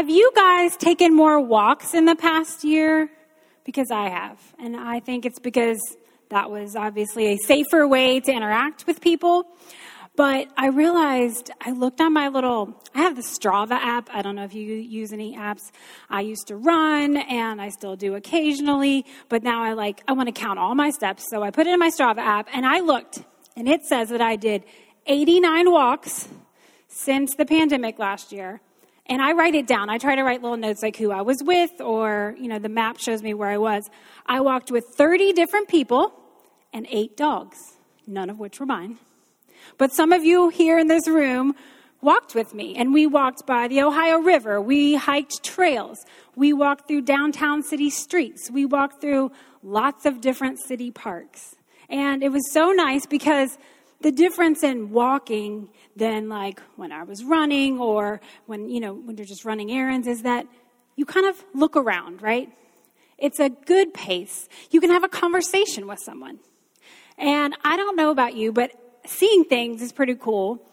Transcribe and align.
Have 0.00 0.08
you 0.08 0.32
guys 0.34 0.78
taken 0.78 1.14
more 1.14 1.38
walks 1.38 1.92
in 1.92 2.06
the 2.06 2.16
past 2.16 2.64
year? 2.64 3.10
Because 3.64 3.90
I 3.90 4.08
have. 4.08 4.38
And 4.58 4.74
I 4.74 4.98
think 4.98 5.26
it's 5.26 5.38
because 5.38 5.78
that 6.30 6.50
was 6.50 6.74
obviously 6.74 7.34
a 7.34 7.36
safer 7.36 7.86
way 7.86 8.18
to 8.20 8.32
interact 8.32 8.86
with 8.86 9.02
people. 9.02 9.44
But 10.16 10.48
I 10.56 10.68
realized, 10.68 11.50
I 11.60 11.72
looked 11.72 12.00
on 12.00 12.14
my 12.14 12.28
little, 12.28 12.82
I 12.94 13.02
have 13.02 13.14
the 13.14 13.20
Strava 13.20 13.72
app. 13.72 14.08
I 14.10 14.22
don't 14.22 14.36
know 14.36 14.44
if 14.44 14.54
you 14.54 14.74
use 14.74 15.12
any 15.12 15.36
apps. 15.36 15.70
I 16.08 16.22
used 16.22 16.46
to 16.46 16.56
run 16.56 17.18
and 17.18 17.60
I 17.60 17.68
still 17.68 17.94
do 17.94 18.14
occasionally, 18.14 19.04
but 19.28 19.42
now 19.42 19.62
I 19.62 19.74
like, 19.74 20.02
I 20.08 20.12
want 20.12 20.28
to 20.28 20.32
count 20.32 20.58
all 20.58 20.74
my 20.74 20.88
steps. 20.88 21.26
So 21.30 21.42
I 21.42 21.50
put 21.50 21.66
it 21.66 21.74
in 21.74 21.78
my 21.78 21.90
Strava 21.90 22.20
app 22.20 22.48
and 22.54 22.64
I 22.64 22.80
looked 22.80 23.22
and 23.54 23.68
it 23.68 23.84
says 23.84 24.08
that 24.08 24.22
I 24.22 24.36
did 24.36 24.64
89 25.04 25.70
walks 25.70 26.26
since 26.88 27.34
the 27.34 27.44
pandemic 27.44 27.98
last 27.98 28.32
year. 28.32 28.62
And 29.06 29.20
I 29.20 29.32
write 29.32 29.54
it 29.54 29.66
down. 29.66 29.90
I 29.90 29.98
try 29.98 30.14
to 30.14 30.22
write 30.22 30.42
little 30.42 30.56
notes 30.56 30.82
like 30.82 30.96
who 30.96 31.10
I 31.10 31.22
was 31.22 31.42
with 31.42 31.80
or, 31.80 32.36
you 32.38 32.48
know, 32.48 32.58
the 32.58 32.68
map 32.68 32.98
shows 32.98 33.22
me 33.22 33.34
where 33.34 33.48
I 33.48 33.58
was. 33.58 33.90
I 34.26 34.40
walked 34.40 34.70
with 34.70 34.84
30 34.96 35.32
different 35.32 35.68
people 35.68 36.12
and 36.72 36.86
eight 36.90 37.16
dogs, 37.16 37.56
none 38.06 38.30
of 38.30 38.38
which 38.38 38.60
were 38.60 38.66
mine. 38.66 38.98
But 39.78 39.92
some 39.92 40.12
of 40.12 40.24
you 40.24 40.48
here 40.48 40.78
in 40.78 40.88
this 40.88 41.08
room 41.08 41.54
walked 42.02 42.34
with 42.34 42.54
me, 42.54 42.76
and 42.76 42.94
we 42.94 43.06
walked 43.06 43.46
by 43.46 43.68
the 43.68 43.82
Ohio 43.82 44.18
River. 44.18 44.60
We 44.60 44.94
hiked 44.94 45.42
trails. 45.42 45.98
We 46.34 46.52
walked 46.52 46.88
through 46.88 47.02
downtown 47.02 47.62
city 47.62 47.90
streets. 47.90 48.50
We 48.50 48.64
walked 48.64 49.00
through 49.00 49.32
lots 49.62 50.06
of 50.06 50.20
different 50.20 50.58
city 50.66 50.90
parks. 50.90 51.56
And 51.88 52.22
it 52.22 52.30
was 52.30 52.50
so 52.52 52.70
nice 52.70 53.04
because 53.06 53.58
the 54.00 54.12
difference 54.12 54.62
in 54.62 54.90
walking 54.90 55.68
than 55.96 56.28
like 56.28 56.60
when 56.76 56.92
I 56.92 57.02
was 57.04 57.24
running 57.24 57.78
or 57.78 58.20
when, 58.46 58.68
you 58.70 58.80
know, 58.80 58.94
when 58.94 59.16
you're 59.16 59.26
just 59.26 59.44
running 59.44 59.70
errands 59.70 60.06
is 60.06 60.22
that 60.22 60.46
you 60.96 61.04
kind 61.04 61.26
of 61.26 61.42
look 61.54 61.76
around, 61.76 62.22
right? 62.22 62.50
It's 63.18 63.38
a 63.38 63.50
good 63.50 63.92
pace. 63.92 64.48
You 64.70 64.80
can 64.80 64.90
have 64.90 65.04
a 65.04 65.08
conversation 65.08 65.86
with 65.86 65.98
someone. 66.00 66.38
And 67.18 67.54
I 67.62 67.76
don't 67.76 67.96
know 67.96 68.10
about 68.10 68.34
you, 68.34 68.52
but 68.52 68.72
seeing 69.06 69.44
things 69.44 69.82
is 69.82 69.92
pretty 69.92 70.14
cool 70.14 70.66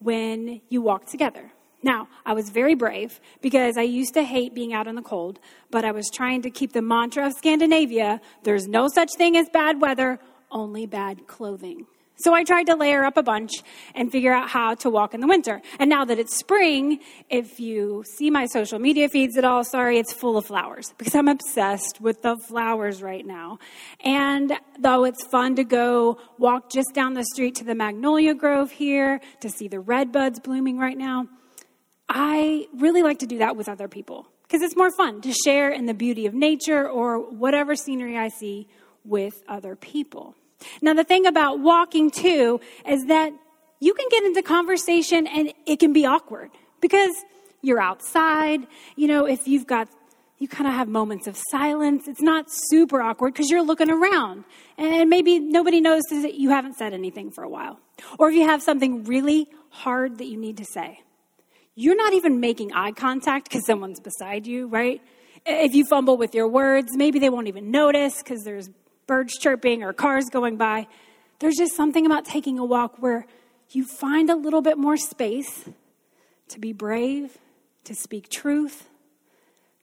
when 0.00 0.60
you 0.68 0.82
walk 0.82 1.06
together. 1.06 1.50
Now, 1.82 2.08
I 2.24 2.32
was 2.32 2.48
very 2.48 2.74
brave 2.74 3.20
because 3.42 3.76
I 3.76 3.82
used 3.82 4.14
to 4.14 4.22
hate 4.22 4.54
being 4.54 4.72
out 4.72 4.86
in 4.86 4.94
the 4.94 5.02
cold, 5.02 5.38
but 5.70 5.84
I 5.84 5.92
was 5.92 6.10
trying 6.10 6.42
to 6.42 6.50
keep 6.50 6.72
the 6.72 6.80
mantra 6.82 7.26
of 7.26 7.34
Scandinavia 7.34 8.20
there's 8.42 8.66
no 8.66 8.88
such 8.88 9.10
thing 9.16 9.36
as 9.36 9.48
bad 9.50 9.80
weather, 9.80 10.18
only 10.50 10.86
bad 10.86 11.26
clothing. 11.26 11.86
So 12.16 12.32
I 12.32 12.44
tried 12.44 12.66
to 12.66 12.76
layer 12.76 13.04
up 13.04 13.16
a 13.16 13.22
bunch 13.22 13.50
and 13.94 14.10
figure 14.10 14.32
out 14.32 14.48
how 14.48 14.74
to 14.76 14.90
walk 14.90 15.14
in 15.14 15.20
the 15.20 15.26
winter. 15.26 15.60
And 15.80 15.90
now 15.90 16.04
that 16.04 16.18
it's 16.18 16.36
spring, 16.36 17.00
if 17.28 17.58
you 17.58 18.04
see 18.16 18.30
my 18.30 18.46
social 18.46 18.78
media 18.78 19.08
feeds 19.08 19.36
at 19.36 19.44
all, 19.44 19.64
sorry, 19.64 19.98
it's 19.98 20.12
full 20.12 20.36
of 20.36 20.46
flowers 20.46 20.94
because 20.96 21.14
I'm 21.14 21.26
obsessed 21.26 22.00
with 22.00 22.22
the 22.22 22.36
flowers 22.36 23.02
right 23.02 23.26
now. 23.26 23.58
And 24.00 24.52
though 24.78 25.04
it's 25.04 25.24
fun 25.26 25.56
to 25.56 25.64
go 25.64 26.18
walk 26.38 26.70
just 26.70 26.94
down 26.94 27.14
the 27.14 27.24
street 27.24 27.56
to 27.56 27.64
the 27.64 27.74
Magnolia 27.74 28.34
Grove 28.34 28.70
here 28.70 29.20
to 29.40 29.50
see 29.50 29.66
the 29.66 29.80
red 29.80 30.12
buds 30.12 30.38
blooming 30.38 30.78
right 30.78 30.96
now, 30.96 31.26
I 32.08 32.68
really 32.74 33.02
like 33.02 33.18
to 33.20 33.26
do 33.26 33.38
that 33.38 33.56
with 33.56 33.68
other 33.68 33.88
people 33.88 34.28
because 34.42 34.62
it's 34.62 34.76
more 34.76 34.90
fun 34.96 35.20
to 35.22 35.32
share 35.32 35.70
in 35.72 35.86
the 35.86 35.94
beauty 35.94 36.26
of 36.26 36.34
nature 36.34 36.88
or 36.88 37.18
whatever 37.18 37.74
scenery 37.74 38.16
I 38.16 38.28
see 38.28 38.68
with 39.04 39.34
other 39.48 39.74
people. 39.74 40.36
Now, 40.82 40.94
the 40.94 41.04
thing 41.04 41.26
about 41.26 41.60
walking 41.60 42.10
too 42.10 42.60
is 42.86 43.04
that 43.06 43.32
you 43.80 43.94
can 43.94 44.06
get 44.10 44.24
into 44.24 44.42
conversation 44.42 45.26
and 45.26 45.52
it 45.66 45.78
can 45.78 45.92
be 45.92 46.06
awkward 46.06 46.50
because 46.80 47.14
you're 47.62 47.80
outside. 47.80 48.66
You 48.96 49.08
know, 49.08 49.26
if 49.26 49.46
you've 49.48 49.66
got, 49.66 49.88
you 50.38 50.48
kind 50.48 50.66
of 50.66 50.74
have 50.74 50.88
moments 50.88 51.26
of 51.26 51.36
silence, 51.50 52.08
it's 52.08 52.22
not 52.22 52.46
super 52.48 53.00
awkward 53.00 53.34
because 53.34 53.50
you're 53.50 53.62
looking 53.62 53.90
around 53.90 54.44
and 54.78 55.08
maybe 55.10 55.38
nobody 55.38 55.80
notices 55.80 56.22
that 56.22 56.34
you 56.34 56.50
haven't 56.50 56.76
said 56.76 56.92
anything 56.92 57.30
for 57.30 57.44
a 57.44 57.48
while. 57.48 57.78
Or 58.18 58.28
if 58.28 58.34
you 58.34 58.46
have 58.46 58.62
something 58.62 59.04
really 59.04 59.48
hard 59.70 60.18
that 60.18 60.26
you 60.26 60.38
need 60.38 60.56
to 60.58 60.64
say, 60.64 61.00
you're 61.74 61.96
not 61.96 62.12
even 62.12 62.40
making 62.40 62.72
eye 62.72 62.92
contact 62.92 63.48
because 63.48 63.66
someone's 63.66 64.00
beside 64.00 64.46
you, 64.46 64.68
right? 64.68 65.02
If 65.44 65.74
you 65.74 65.84
fumble 65.84 66.16
with 66.16 66.34
your 66.34 66.48
words, 66.48 66.96
maybe 66.96 67.18
they 67.18 67.28
won't 67.28 67.48
even 67.48 67.70
notice 67.70 68.22
because 68.22 68.44
there's 68.44 68.70
birds 69.06 69.38
chirping 69.38 69.82
or 69.82 69.92
cars 69.92 70.28
going 70.30 70.56
by. 70.56 70.86
There's 71.38 71.56
just 71.56 71.76
something 71.76 72.06
about 72.06 72.24
taking 72.24 72.58
a 72.58 72.64
walk 72.64 72.96
where 72.98 73.26
you 73.70 73.84
find 73.84 74.30
a 74.30 74.36
little 74.36 74.62
bit 74.62 74.78
more 74.78 74.96
space 74.96 75.68
to 76.48 76.60
be 76.60 76.72
brave, 76.72 77.38
to 77.84 77.94
speak 77.94 78.28
truth, 78.28 78.88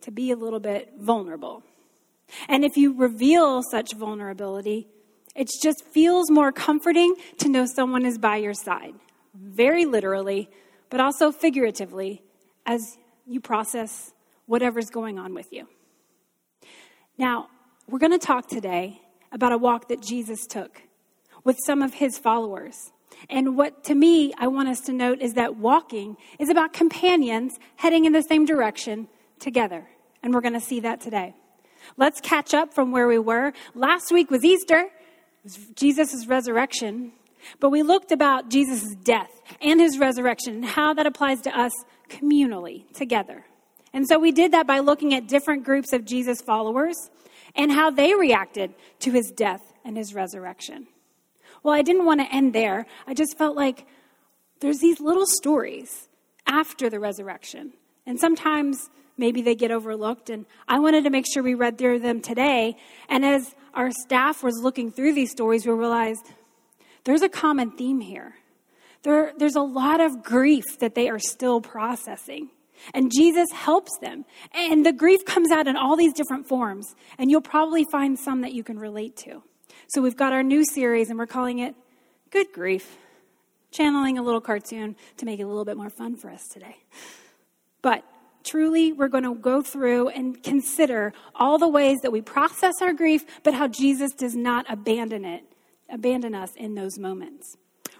to 0.01 0.11
be 0.11 0.31
a 0.31 0.35
little 0.35 0.59
bit 0.59 0.93
vulnerable. 0.97 1.63
And 2.47 2.63
if 2.63 2.77
you 2.77 2.93
reveal 2.93 3.61
such 3.63 3.93
vulnerability, 3.93 4.87
it 5.35 5.49
just 5.61 5.83
feels 5.85 6.29
more 6.29 6.51
comforting 6.51 7.15
to 7.39 7.49
know 7.49 7.65
someone 7.65 8.05
is 8.05 8.17
by 8.17 8.37
your 8.37 8.53
side, 8.53 8.95
very 9.33 9.85
literally, 9.85 10.49
but 10.89 10.99
also 10.99 11.31
figuratively, 11.31 12.21
as 12.65 12.97
you 13.25 13.39
process 13.39 14.13
whatever's 14.45 14.89
going 14.89 15.19
on 15.19 15.33
with 15.33 15.51
you. 15.51 15.67
Now, 17.17 17.47
we're 17.87 17.99
going 17.99 18.17
to 18.17 18.25
talk 18.25 18.47
today 18.47 19.01
about 19.31 19.51
a 19.51 19.57
walk 19.57 19.87
that 19.89 20.01
Jesus 20.01 20.45
took 20.45 20.83
with 21.43 21.57
some 21.65 21.81
of 21.81 21.95
his 21.95 22.17
followers. 22.17 22.91
And 23.29 23.57
what 23.57 23.83
to 23.85 23.95
me 23.95 24.33
I 24.37 24.47
want 24.47 24.69
us 24.69 24.81
to 24.81 24.93
note 24.93 25.19
is 25.21 25.33
that 25.33 25.57
walking 25.57 26.17
is 26.39 26.49
about 26.49 26.73
companions 26.73 27.53
heading 27.75 28.05
in 28.05 28.13
the 28.13 28.23
same 28.23 28.45
direction 28.45 29.07
together. 29.39 29.87
And 30.23 30.33
we're 30.33 30.41
going 30.41 30.53
to 30.53 30.59
see 30.59 30.79
that 30.81 31.01
today. 31.01 31.35
Let's 31.97 32.21
catch 32.21 32.53
up 32.53 32.73
from 32.73 32.91
where 32.91 33.07
we 33.07 33.19
were. 33.19 33.53
Last 33.73 34.11
week 34.11 34.29
was 34.29 34.43
Easter, 34.43 34.89
Jesus' 35.75 36.27
resurrection. 36.27 37.13
But 37.59 37.69
we 37.69 37.81
looked 37.81 38.11
about 38.11 38.49
Jesus' 38.49 38.95
death 39.03 39.31
and 39.61 39.79
his 39.79 39.97
resurrection 39.97 40.55
and 40.55 40.65
how 40.65 40.93
that 40.93 41.07
applies 41.07 41.41
to 41.41 41.59
us 41.59 41.71
communally 42.07 42.91
together. 42.93 43.45
And 43.93 44.07
so 44.07 44.19
we 44.19 44.31
did 44.31 44.53
that 44.53 44.67
by 44.67 44.79
looking 44.79 45.13
at 45.13 45.27
different 45.27 45.63
groups 45.63 45.91
of 45.91 46.05
Jesus 46.05 46.41
followers 46.41 46.95
and 47.55 47.71
how 47.71 47.89
they 47.89 48.13
reacted 48.15 48.73
to 48.99 49.11
his 49.11 49.31
death 49.31 49.61
and 49.83 49.97
his 49.97 50.13
resurrection. 50.13 50.87
Well, 51.63 51.73
I 51.73 51.81
didn't 51.81 52.05
want 52.05 52.21
to 52.21 52.33
end 52.33 52.53
there. 52.53 52.85
I 53.07 53.13
just 53.13 53.37
felt 53.37 53.55
like 53.55 53.85
there's 54.59 54.79
these 54.79 54.99
little 54.99 55.25
stories 55.25 56.09
after 56.47 56.89
the 56.89 56.99
resurrection. 56.99 57.73
And 58.05 58.19
sometimes 58.19 58.89
maybe 59.17 59.41
they 59.41 59.55
get 59.55 59.71
overlooked. 59.71 60.29
And 60.29 60.45
I 60.67 60.79
wanted 60.79 61.03
to 61.03 61.09
make 61.09 61.25
sure 61.31 61.43
we 61.43 61.53
read 61.53 61.77
through 61.77 61.99
them 61.99 62.21
today. 62.21 62.77
And 63.09 63.25
as 63.25 63.55
our 63.73 63.91
staff 63.91 64.43
was 64.43 64.59
looking 64.61 64.91
through 64.91 65.13
these 65.13 65.31
stories, 65.31 65.65
we 65.65 65.73
realized 65.73 66.25
there's 67.03 67.21
a 67.21 67.29
common 67.29 67.71
theme 67.71 67.99
here. 67.99 68.35
There, 69.03 69.33
there's 69.37 69.55
a 69.55 69.61
lot 69.61 69.99
of 69.99 70.23
grief 70.23 70.79
that 70.79 70.93
they 70.93 71.09
are 71.09 71.19
still 71.19 71.61
processing. 71.61 72.49
And 72.93 73.11
Jesus 73.11 73.51
helps 73.51 73.97
them. 74.01 74.25
And 74.53 74.85
the 74.85 74.93
grief 74.93 75.25
comes 75.25 75.51
out 75.51 75.67
in 75.67 75.75
all 75.75 75.95
these 75.95 76.13
different 76.13 76.47
forms. 76.47 76.95
And 77.17 77.29
you'll 77.29 77.41
probably 77.41 77.85
find 77.91 78.17
some 78.17 78.41
that 78.41 78.53
you 78.53 78.63
can 78.63 78.79
relate 78.79 79.15
to. 79.17 79.43
So 79.87 80.01
we've 80.01 80.15
got 80.15 80.33
our 80.33 80.43
new 80.43 80.63
series, 80.63 81.09
and 81.09 81.19
we're 81.19 81.25
calling 81.25 81.59
it 81.59 81.75
Good 82.29 82.47
Grief, 82.53 82.97
channeling 83.71 84.17
a 84.17 84.21
little 84.21 84.41
cartoon 84.41 84.95
to 85.17 85.25
make 85.25 85.39
it 85.39 85.43
a 85.43 85.47
little 85.47 85.65
bit 85.65 85.77
more 85.77 85.89
fun 85.89 86.15
for 86.15 86.29
us 86.29 86.47
today. 86.47 86.77
But 87.81 88.03
truly, 88.43 88.93
we're 88.93 89.09
going 89.09 89.23
to 89.23 89.35
go 89.35 89.61
through 89.61 90.09
and 90.09 90.41
consider 90.41 91.13
all 91.35 91.57
the 91.57 91.67
ways 91.67 91.99
that 92.03 92.11
we 92.11 92.21
process 92.21 92.75
our 92.81 92.93
grief, 92.93 93.25
but 93.43 93.53
how 93.53 93.67
Jesus 93.67 94.13
does 94.13 94.35
not 94.35 94.65
abandon 94.69 95.25
it, 95.25 95.43
abandon 95.89 96.35
us 96.35 96.51
in 96.55 96.75
those 96.75 96.97
moments. 96.97 97.57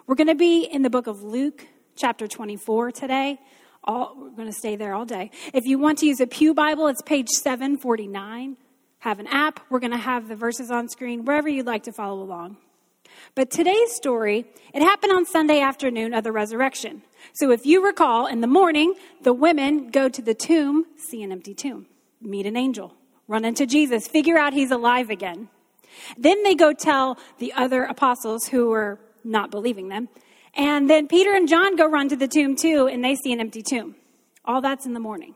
We're 0.07 0.15
going 0.15 0.27
to 0.27 0.35
be 0.35 0.63
in 0.63 0.81
the 0.81 0.89
book 0.89 1.07
of 1.07 1.23
Luke, 1.23 1.67
chapter 1.95 2.27
24 2.27 2.91
today 2.91 3.39
all, 3.83 4.15
we're 4.17 4.29
going 4.29 4.47
to 4.47 4.53
stay 4.53 4.75
there 4.75 4.93
all 4.93 5.05
day. 5.05 5.31
If 5.53 5.65
you 5.65 5.79
want 5.79 5.99
to 5.99 6.05
use 6.05 6.19
a 6.19 6.27
Pew 6.27 6.53
Bible, 6.53 6.87
it's 6.87 7.01
page 7.01 7.29
749. 7.29 8.57
Have 8.99 9.19
an 9.19 9.27
app. 9.27 9.59
We're 9.69 9.79
going 9.79 9.91
to 9.91 9.97
have 9.97 10.27
the 10.27 10.35
verses 10.35 10.69
on 10.69 10.87
screen 10.87 11.25
wherever 11.25 11.49
you'd 11.49 11.65
like 11.65 11.83
to 11.83 11.91
follow 11.91 12.21
along. 12.21 12.57
But 13.33 13.49
today's 13.49 13.95
story, 13.95 14.45
it 14.73 14.81
happened 14.81 15.13
on 15.13 15.25
Sunday 15.25 15.61
afternoon 15.61 16.13
of 16.13 16.23
the 16.23 16.31
resurrection. 16.31 17.01
So 17.33 17.51
if 17.51 17.65
you 17.65 17.83
recall, 17.83 18.27
in 18.27 18.41
the 18.41 18.47
morning, 18.47 18.93
the 19.21 19.33
women 19.33 19.89
go 19.89 20.09
to 20.09 20.21
the 20.21 20.33
tomb, 20.33 20.85
see 20.97 21.23
an 21.23 21.31
empty 21.31 21.53
tomb, 21.53 21.87
meet 22.21 22.45
an 22.45 22.57
angel, 22.57 22.93
run 23.27 23.45
into 23.45 23.65
Jesus, 23.65 24.07
figure 24.07 24.37
out 24.37 24.53
he's 24.53 24.71
alive 24.71 25.09
again. 25.09 25.49
Then 26.17 26.43
they 26.43 26.55
go 26.55 26.73
tell 26.73 27.17
the 27.39 27.53
other 27.53 27.83
apostles 27.83 28.47
who 28.47 28.69
were 28.69 28.99
not 29.23 29.51
believing 29.51 29.89
them, 29.89 30.09
and 30.53 30.89
then 30.89 31.07
Peter 31.07 31.33
and 31.33 31.47
John 31.47 31.75
go 31.75 31.87
run 31.87 32.09
to 32.09 32.15
the 32.15 32.27
tomb 32.27 32.55
too, 32.55 32.87
and 32.87 33.03
they 33.03 33.15
see 33.15 33.31
an 33.33 33.39
empty 33.39 33.61
tomb. 33.61 33.95
All 34.45 34.61
that's 34.61 34.85
in 34.85 34.93
the 34.93 34.99
morning. 34.99 35.35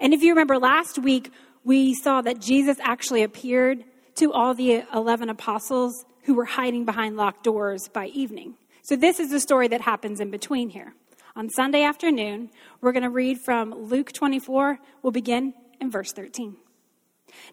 And 0.00 0.12
if 0.12 0.22
you 0.22 0.30
remember 0.30 0.58
last 0.58 0.98
week, 0.98 1.30
we 1.62 1.94
saw 1.94 2.20
that 2.22 2.40
Jesus 2.40 2.78
actually 2.80 3.22
appeared 3.22 3.84
to 4.16 4.32
all 4.32 4.54
the 4.54 4.84
11 4.94 5.28
apostles 5.28 6.04
who 6.22 6.34
were 6.34 6.44
hiding 6.44 6.84
behind 6.84 7.16
locked 7.16 7.44
doors 7.44 7.88
by 7.92 8.06
evening. 8.06 8.54
So 8.82 8.96
this 8.96 9.20
is 9.20 9.30
the 9.30 9.40
story 9.40 9.68
that 9.68 9.80
happens 9.80 10.20
in 10.20 10.30
between 10.30 10.70
here. 10.70 10.94
On 11.36 11.48
Sunday 11.48 11.82
afternoon, 11.82 12.50
we're 12.80 12.92
going 12.92 13.02
to 13.02 13.10
read 13.10 13.38
from 13.44 13.74
Luke 13.74 14.12
24. 14.12 14.78
We'll 15.02 15.10
begin 15.10 15.54
in 15.80 15.90
verse 15.90 16.12
13. 16.12 16.56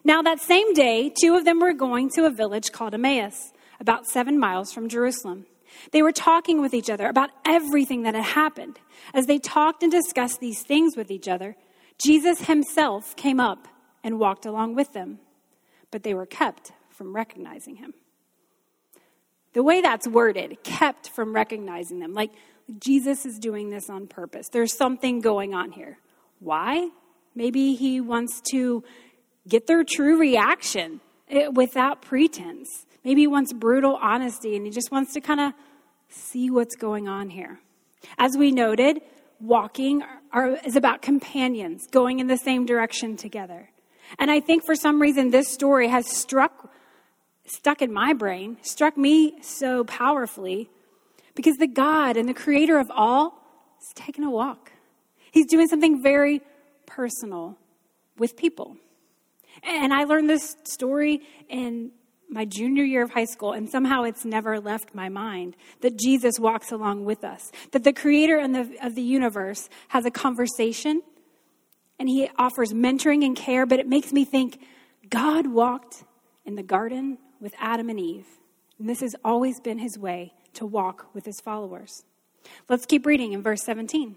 Now, 0.04 0.22
that 0.22 0.40
same 0.40 0.72
day, 0.74 1.12
two 1.20 1.34
of 1.34 1.44
them 1.44 1.58
were 1.58 1.72
going 1.72 2.10
to 2.10 2.26
a 2.26 2.30
village 2.30 2.70
called 2.70 2.94
Emmaus, 2.94 3.52
about 3.80 4.06
seven 4.06 4.38
miles 4.38 4.72
from 4.72 4.88
Jerusalem. 4.88 5.46
They 5.90 6.02
were 6.02 6.12
talking 6.12 6.60
with 6.60 6.74
each 6.74 6.90
other 6.90 7.06
about 7.06 7.30
everything 7.46 8.02
that 8.02 8.14
had 8.14 8.24
happened. 8.24 8.78
As 9.14 9.26
they 9.26 9.38
talked 9.38 9.82
and 9.82 9.90
discussed 9.90 10.40
these 10.40 10.62
things 10.62 10.96
with 10.96 11.10
each 11.10 11.28
other, 11.28 11.56
Jesus 12.02 12.42
himself 12.42 13.14
came 13.16 13.40
up 13.40 13.68
and 14.02 14.18
walked 14.18 14.46
along 14.46 14.74
with 14.74 14.92
them, 14.92 15.18
but 15.90 16.02
they 16.02 16.14
were 16.14 16.26
kept 16.26 16.72
from 16.90 17.14
recognizing 17.14 17.76
him. 17.76 17.94
The 19.52 19.62
way 19.62 19.80
that's 19.80 20.08
worded, 20.08 20.62
kept 20.62 21.10
from 21.10 21.34
recognizing 21.34 22.00
them, 22.00 22.14
like 22.14 22.30
Jesus 22.78 23.26
is 23.26 23.38
doing 23.38 23.70
this 23.70 23.90
on 23.90 24.06
purpose. 24.06 24.48
There's 24.48 24.76
something 24.76 25.20
going 25.20 25.54
on 25.54 25.72
here. 25.72 25.98
Why? 26.38 26.88
Maybe 27.34 27.74
he 27.74 28.00
wants 28.00 28.40
to 28.52 28.82
get 29.48 29.66
their 29.66 29.84
true 29.84 30.18
reaction 30.18 31.00
eh, 31.28 31.48
without 31.48 32.02
pretense. 32.02 32.86
Maybe 33.04 33.22
he 33.22 33.26
wants 33.26 33.52
brutal 33.52 33.96
honesty 33.96 34.56
and 34.56 34.64
he 34.64 34.70
just 34.70 34.92
wants 34.92 35.12
to 35.14 35.20
kind 35.20 35.40
of 35.40 35.52
see 36.08 36.50
what's 36.50 36.76
going 36.76 37.08
on 37.08 37.30
here. 37.30 37.60
As 38.18 38.36
we 38.36 38.52
noted, 38.52 39.00
walking 39.40 40.02
are, 40.32 40.58
is 40.64 40.76
about 40.76 41.02
companions 41.02 41.86
going 41.90 42.20
in 42.20 42.26
the 42.26 42.36
same 42.36 42.64
direction 42.66 43.16
together. 43.16 43.70
And 44.18 44.30
I 44.30 44.40
think 44.40 44.64
for 44.64 44.74
some 44.74 45.00
reason 45.00 45.30
this 45.30 45.48
story 45.48 45.88
has 45.88 46.06
struck 46.06 46.70
stuck 47.44 47.82
in 47.82 47.92
my 47.92 48.12
brain, 48.12 48.56
struck 48.62 48.96
me 48.96 49.40
so 49.42 49.84
powerfully 49.84 50.70
because 51.34 51.56
the 51.56 51.66
God 51.66 52.16
and 52.16 52.28
the 52.28 52.34
creator 52.34 52.78
of 52.78 52.90
all 52.94 53.42
is 53.80 53.88
taking 53.94 54.24
a 54.24 54.30
walk. 54.30 54.72
He's 55.32 55.46
doing 55.46 55.66
something 55.66 56.02
very 56.02 56.40
personal 56.86 57.58
with 58.18 58.36
people. 58.36 58.76
And 59.62 59.92
I 59.92 60.04
learned 60.04 60.28
this 60.28 60.56
story 60.64 61.22
in 61.48 61.90
my 62.32 62.44
junior 62.44 62.84
year 62.84 63.02
of 63.02 63.10
high 63.10 63.26
school, 63.26 63.52
and 63.52 63.68
somehow 63.68 64.02
it's 64.02 64.24
never 64.24 64.58
left 64.58 64.94
my 64.94 65.08
mind 65.08 65.54
that 65.82 65.98
Jesus 65.98 66.40
walks 66.40 66.72
along 66.72 67.04
with 67.04 67.22
us, 67.24 67.52
that 67.72 67.84
the 67.84 67.92
creator 67.92 68.38
of 68.38 68.94
the 68.94 69.02
universe 69.02 69.68
has 69.88 70.04
a 70.04 70.10
conversation 70.10 71.02
and 71.98 72.08
he 72.08 72.28
offers 72.36 72.72
mentoring 72.72 73.24
and 73.24 73.36
care, 73.36 73.66
but 73.66 73.78
it 73.78 73.86
makes 73.86 74.12
me 74.12 74.24
think 74.24 74.60
God 75.08 75.46
walked 75.46 76.04
in 76.44 76.56
the 76.56 76.62
garden 76.62 77.18
with 77.40 77.54
Adam 77.60 77.90
and 77.90 78.00
Eve, 78.00 78.26
and 78.78 78.88
this 78.88 79.00
has 79.00 79.14
always 79.24 79.60
been 79.60 79.78
his 79.78 79.98
way 79.98 80.32
to 80.54 80.66
walk 80.66 81.06
with 81.14 81.24
his 81.24 81.40
followers. 81.40 82.04
Let's 82.68 82.86
keep 82.86 83.06
reading 83.06 83.32
in 83.32 83.42
verse 83.42 83.62
17. 83.62 84.16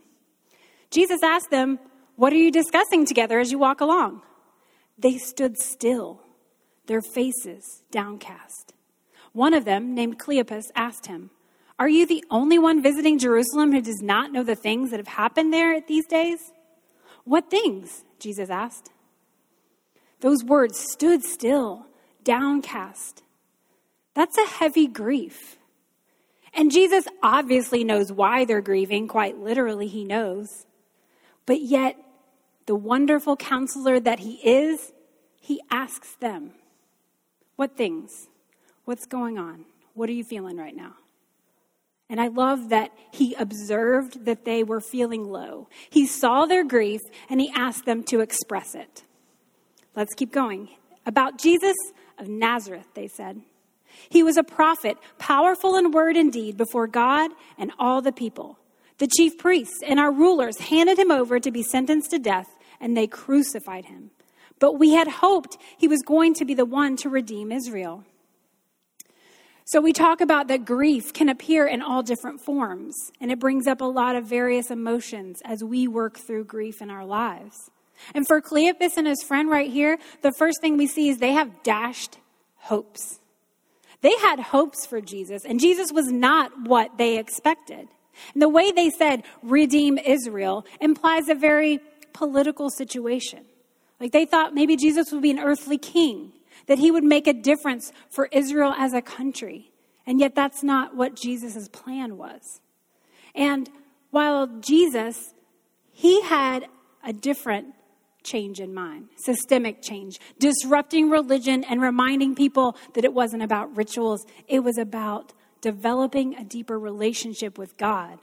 Jesus 0.90 1.22
asked 1.22 1.52
them, 1.52 1.80
What 2.16 2.34
are 2.34 2.38
you 2.38 2.52
discussing 2.52 3.06
together 3.06 3.40
as 3.40 3.52
you 3.52 3.60
walk 3.60 3.82
along? 3.82 4.22
They 4.98 5.18
stood 5.18 5.58
still, 5.58 6.22
their 6.88 7.02
faces 7.02 7.84
downcast. 7.92 8.74
One 9.34 9.54
of 9.54 9.66
them, 9.66 9.94
named 9.94 10.20
Cleopas, 10.20 10.66
asked 10.76 11.08
him, 11.08 11.30
Are 11.78 11.90
you 11.90 12.06
the 12.06 12.24
only 12.32 12.58
one 12.58 12.82
visiting 12.82 13.20
Jerusalem 13.20 13.72
who 13.72 13.82
does 13.82 14.02
not 14.02 14.32
know 14.32 14.44
the 14.44 14.56
things 14.56 14.92
that 14.92 15.00
have 15.00 15.08
happened 15.08 15.54
there 15.54 15.74
at 15.74 15.88
these 15.88 16.06
days? 16.08 16.40
What 17.26 17.50
things? 17.50 18.04
Jesus 18.20 18.50
asked. 18.50 18.92
Those 20.22 20.44
words 20.44 20.80
stood 20.80 21.24
still, 21.24 21.86
downcast. 22.24 23.24
That's 24.14 24.38
a 24.38 24.48
heavy 24.48 24.88
grief. 24.88 25.58
And 26.54 26.72
Jesus 26.72 27.06
obviously 27.22 27.84
knows 27.84 28.12
why 28.12 28.46
they're 28.46 28.62
grieving, 28.62 29.08
quite 29.10 29.38
literally, 29.38 29.88
he 29.88 30.06
knows. 30.06 30.66
But 31.46 31.62
yet, 31.62 31.98
the 32.66 32.76
wonderful 32.76 33.36
counselor 33.36 34.00
that 34.00 34.20
he 34.20 34.36
is, 34.36 34.94
he 35.40 35.62
asks 35.70 36.16
them, 36.16 36.54
What 37.56 37.78
things? 37.78 38.28
What's 38.86 39.06
going 39.06 39.38
on? 39.38 39.66
What 39.94 40.10
are 40.10 40.14
you 40.14 40.24
feeling 40.24 40.58
right 40.58 40.76
now? 40.76 40.94
And 42.10 42.22
I 42.22 42.28
love 42.28 42.70
that 42.70 42.92
he 43.12 43.34
observed 43.36 44.26
that 44.26 44.46
they 44.46 44.64
were 44.64 44.82
feeling 44.82 45.26
low. 45.26 45.70
He 45.90 46.06
saw 46.06 46.46
their 46.46 46.64
grief 46.64 47.02
and 47.30 47.42
he 47.42 47.52
asked 47.56 47.86
them 47.86 48.04
to 48.06 48.20
express 48.20 48.76
it. 48.76 49.04
Let's 49.96 50.14
keep 50.14 50.32
going. 50.32 50.70
About 51.06 51.40
Jesus 51.40 51.76
of 52.20 52.28
Nazareth, 52.28 52.88
they 52.94 53.08
said. 53.08 53.42
He 54.10 54.24
was 54.24 54.38
a 54.38 54.44
prophet, 54.44 54.98
powerful 55.18 55.78
in 55.78 55.92
word 55.92 56.18
and 56.18 56.32
deed 56.32 56.58
before 56.58 56.88
God 56.88 57.32
and 57.58 57.72
all 57.80 58.02
the 58.02 58.12
people. 58.12 58.60
The 58.98 59.08
chief 59.08 59.38
priests 59.38 59.80
and 59.86 60.00
our 60.00 60.12
rulers 60.12 60.60
handed 60.60 61.00
him 61.00 61.12
over 61.12 61.40
to 61.40 61.52
be 61.52 61.64
sentenced 61.64 62.12
to 62.12 62.20
death, 62.20 62.48
and 62.80 62.96
they 62.96 63.08
crucified 63.08 63.86
him. 63.86 64.12
But 64.60 64.80
we 64.80 64.94
had 64.94 65.08
hoped 65.08 65.58
he 65.78 65.88
was 65.88 66.02
going 66.02 66.34
to 66.36 66.46
be 66.46 66.54
the 66.54 66.66
one 66.66 66.96
to 66.98 67.10
redeem 67.10 67.52
Israel. 67.52 68.04
So 69.68 69.82
we 69.82 69.94
talk 69.94 70.22
about 70.22 70.48
that 70.48 70.64
grief 70.64 71.12
can 71.12 71.28
appear 71.28 71.66
in 71.66 71.82
all 71.82 72.04
different 72.04 72.40
forms, 72.40 72.96
and 73.20 73.32
it 73.32 73.40
brings 73.40 73.66
up 73.66 73.82
a 73.82 73.86
lot 73.86 74.16
of 74.16 74.26
various 74.26 74.70
emotions 74.70 75.42
as 75.44 75.64
we 75.64 75.88
work 75.88 76.20
through 76.20 76.46
grief 76.46 76.84
in 76.84 76.92
our 76.92 77.04
lives. 77.04 77.72
And 78.14 78.28
for 78.28 78.42
Cleopas 78.42 78.96
and 78.96 79.08
his 79.08 79.24
friend 79.24 79.50
right 79.50 79.72
here, 79.72 79.98
the 80.22 80.32
first 80.38 80.62
thing 80.62 80.78
we 80.78 80.86
see 80.86 81.10
is 81.10 81.18
they 81.18 81.32
have 81.32 81.64
dashed 81.64 82.20
hopes. 82.58 83.20
They 84.02 84.16
had 84.18 84.40
hopes 84.40 84.86
for 84.86 85.02
Jesus, 85.02 85.46
and 85.46 85.60
Jesus 85.60 85.92
was 85.92 86.12
not 86.12 86.52
what 86.68 87.00
they 87.00 87.18
expected. 87.18 87.88
And 88.34 88.42
the 88.42 88.50
way 88.50 88.72
they 88.72 88.92
said, 88.92 89.24
redeem 89.42 89.98
Israel, 89.98 90.64
implies 90.80 91.28
a 91.28 91.34
very 91.34 91.80
political 92.14 92.70
situation. 92.70 93.46
Like 94.06 94.12
they 94.12 94.26
thought 94.26 94.54
maybe 94.54 94.76
Jesus 94.76 95.12
would 95.12 95.24
be 95.24 95.32
an 95.32 95.40
earthly 95.40 95.80
king, 95.80 96.32
that 96.68 96.78
he 96.78 96.92
would 96.92 97.04
make 97.04 97.26
a 97.26 97.34
difference 97.34 97.92
for 98.12 98.30
Israel 98.32 98.72
as 98.78 98.94
a 98.94 99.02
country. 99.02 99.72
And 100.06 100.20
yet 100.20 100.36
that's 100.36 100.62
not 100.62 100.96
what 100.96 101.16
Jesus' 101.16 101.68
plan 101.70 102.16
was. 102.16 102.62
And 103.34 103.68
while 104.12 104.46
Jesus, 104.60 105.34
he 105.92 106.22
had 106.22 106.68
a 107.04 107.14
different 107.14 107.74
change 108.22 108.60
in 108.60 108.76
mind, 108.76 109.08
systemic 109.16 109.82
change, 109.82 110.20
disrupting 110.38 111.10
religion 111.10 111.64
and 111.64 111.82
reminding 111.82 112.36
people 112.36 112.78
that 112.94 113.06
it 113.06 113.12
wasn't 113.12 113.42
about 113.42 113.76
rituals, 113.76 114.24
it 114.48 114.60
was 114.60 114.78
about 114.78 115.34
developing 115.62 116.36
a 116.36 116.44
deeper 116.44 116.78
relationship 116.78 117.58
with 117.58 117.76
God. 117.76 118.20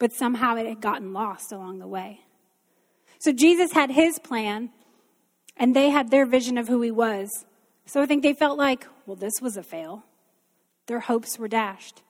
But 0.00 0.12
somehow 0.12 0.56
it 0.56 0.66
had 0.66 0.80
gotten 0.80 1.12
lost 1.12 1.52
along 1.52 1.78
the 1.78 1.86
way. 1.86 2.22
So 3.20 3.30
Jesus 3.30 3.70
had 3.70 3.92
his 3.92 4.18
plan, 4.18 4.70
and 5.58 5.74
they 5.74 5.90
had 5.90 6.10
their 6.10 6.26
vision 6.26 6.56
of 6.58 6.68
who 6.68 6.80
he 6.82 6.90
was. 6.90 7.28
So 7.86 8.02
I 8.02 8.06
think 8.06 8.22
they 8.22 8.34
felt 8.34 8.58
like, 8.58 8.86
well, 9.06 9.16
this 9.16 9.34
was 9.40 9.56
a 9.56 9.62
fail. 9.62 10.04
Their 10.86 11.00
hopes 11.00 11.38
were 11.38 11.48
dashed. 11.48 12.02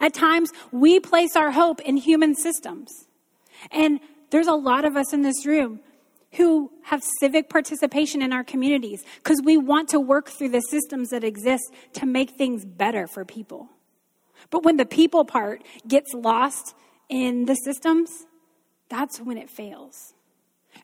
At 0.00 0.14
times, 0.14 0.50
we 0.70 1.00
place 1.00 1.36
our 1.36 1.50
hope 1.50 1.80
in 1.82 1.96
human 1.96 2.34
systems. 2.34 2.90
And 3.70 4.00
there's 4.30 4.46
a 4.46 4.54
lot 4.54 4.84
of 4.84 4.96
us 4.96 5.12
in 5.12 5.22
this 5.22 5.44
room 5.44 5.80
who 6.32 6.70
have 6.84 7.02
civic 7.20 7.50
participation 7.50 8.22
in 8.22 8.32
our 8.32 8.42
communities 8.42 9.02
because 9.16 9.42
we 9.44 9.56
want 9.58 9.90
to 9.90 10.00
work 10.00 10.30
through 10.30 10.48
the 10.48 10.60
systems 10.60 11.10
that 11.10 11.24
exist 11.24 11.64
to 11.92 12.06
make 12.06 12.30
things 12.30 12.64
better 12.64 13.06
for 13.06 13.24
people. 13.24 13.68
But 14.50 14.64
when 14.64 14.76
the 14.76 14.86
people 14.86 15.24
part 15.24 15.62
gets 15.86 16.14
lost 16.14 16.74
in 17.08 17.44
the 17.44 17.54
systems, 17.54 18.10
that's 18.88 19.20
when 19.20 19.36
it 19.36 19.50
fails. 19.50 20.14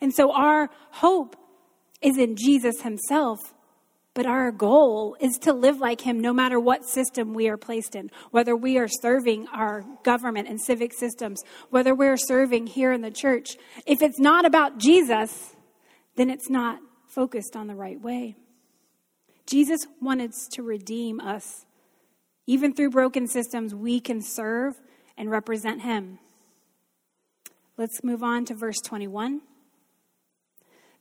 And 0.00 0.12
so 0.12 0.33
our 0.33 0.69
hope 0.90 1.37
is 2.00 2.17
in 2.17 2.37
Jesus 2.37 2.83
himself, 2.83 3.38
but 4.14 4.26
our 4.26 4.50
goal 4.50 5.17
is 5.21 5.38
to 5.43 5.52
live 5.52 5.78
like 5.78 6.00
him 6.00 6.21
no 6.21 6.33
matter 6.33 6.59
what 6.59 6.85
system 6.85 7.35
we 7.35 7.49
are 7.49 7.57
placed 7.57 7.95
in, 7.95 8.11
whether 8.31 8.57
we 8.57 8.78
are 8.78 8.88
serving 8.88 9.47
our 9.52 9.85
government 10.05 10.49
and 10.49 10.61
civic 10.61 10.93
systems, 10.93 11.43
whether 11.71 11.95
we're 11.95 12.17
serving 12.17 12.67
here 12.67 12.93
in 12.93 13.00
the 13.00 13.11
church. 13.11 13.50
If 13.87 14.02
it's 14.02 14.19
not 14.19 14.45
about 14.45 14.78
Jesus, 14.78 15.55
then 16.17 16.31
it's 16.31 16.50
not 16.50 16.81
focused 17.07 17.57
on 17.57 17.67
the 17.67 17.75
right 17.75 18.00
way. 18.00 18.37
Jesus 19.47 19.81
wanted 20.00 20.33
to 20.52 20.62
redeem 20.62 21.21
us. 21.21 21.64
Even 22.47 22.75
through 22.75 22.90
broken 22.90 23.26
systems, 23.26 23.75
we 23.75 24.00
can 24.00 24.21
serve 24.21 24.75
and 25.17 25.31
represent 25.31 25.83
him. 25.83 26.19
Let's 27.76 28.02
move 28.02 28.23
on 28.23 28.45
to 28.47 28.55
verse 28.55 28.78
21. 28.85 29.40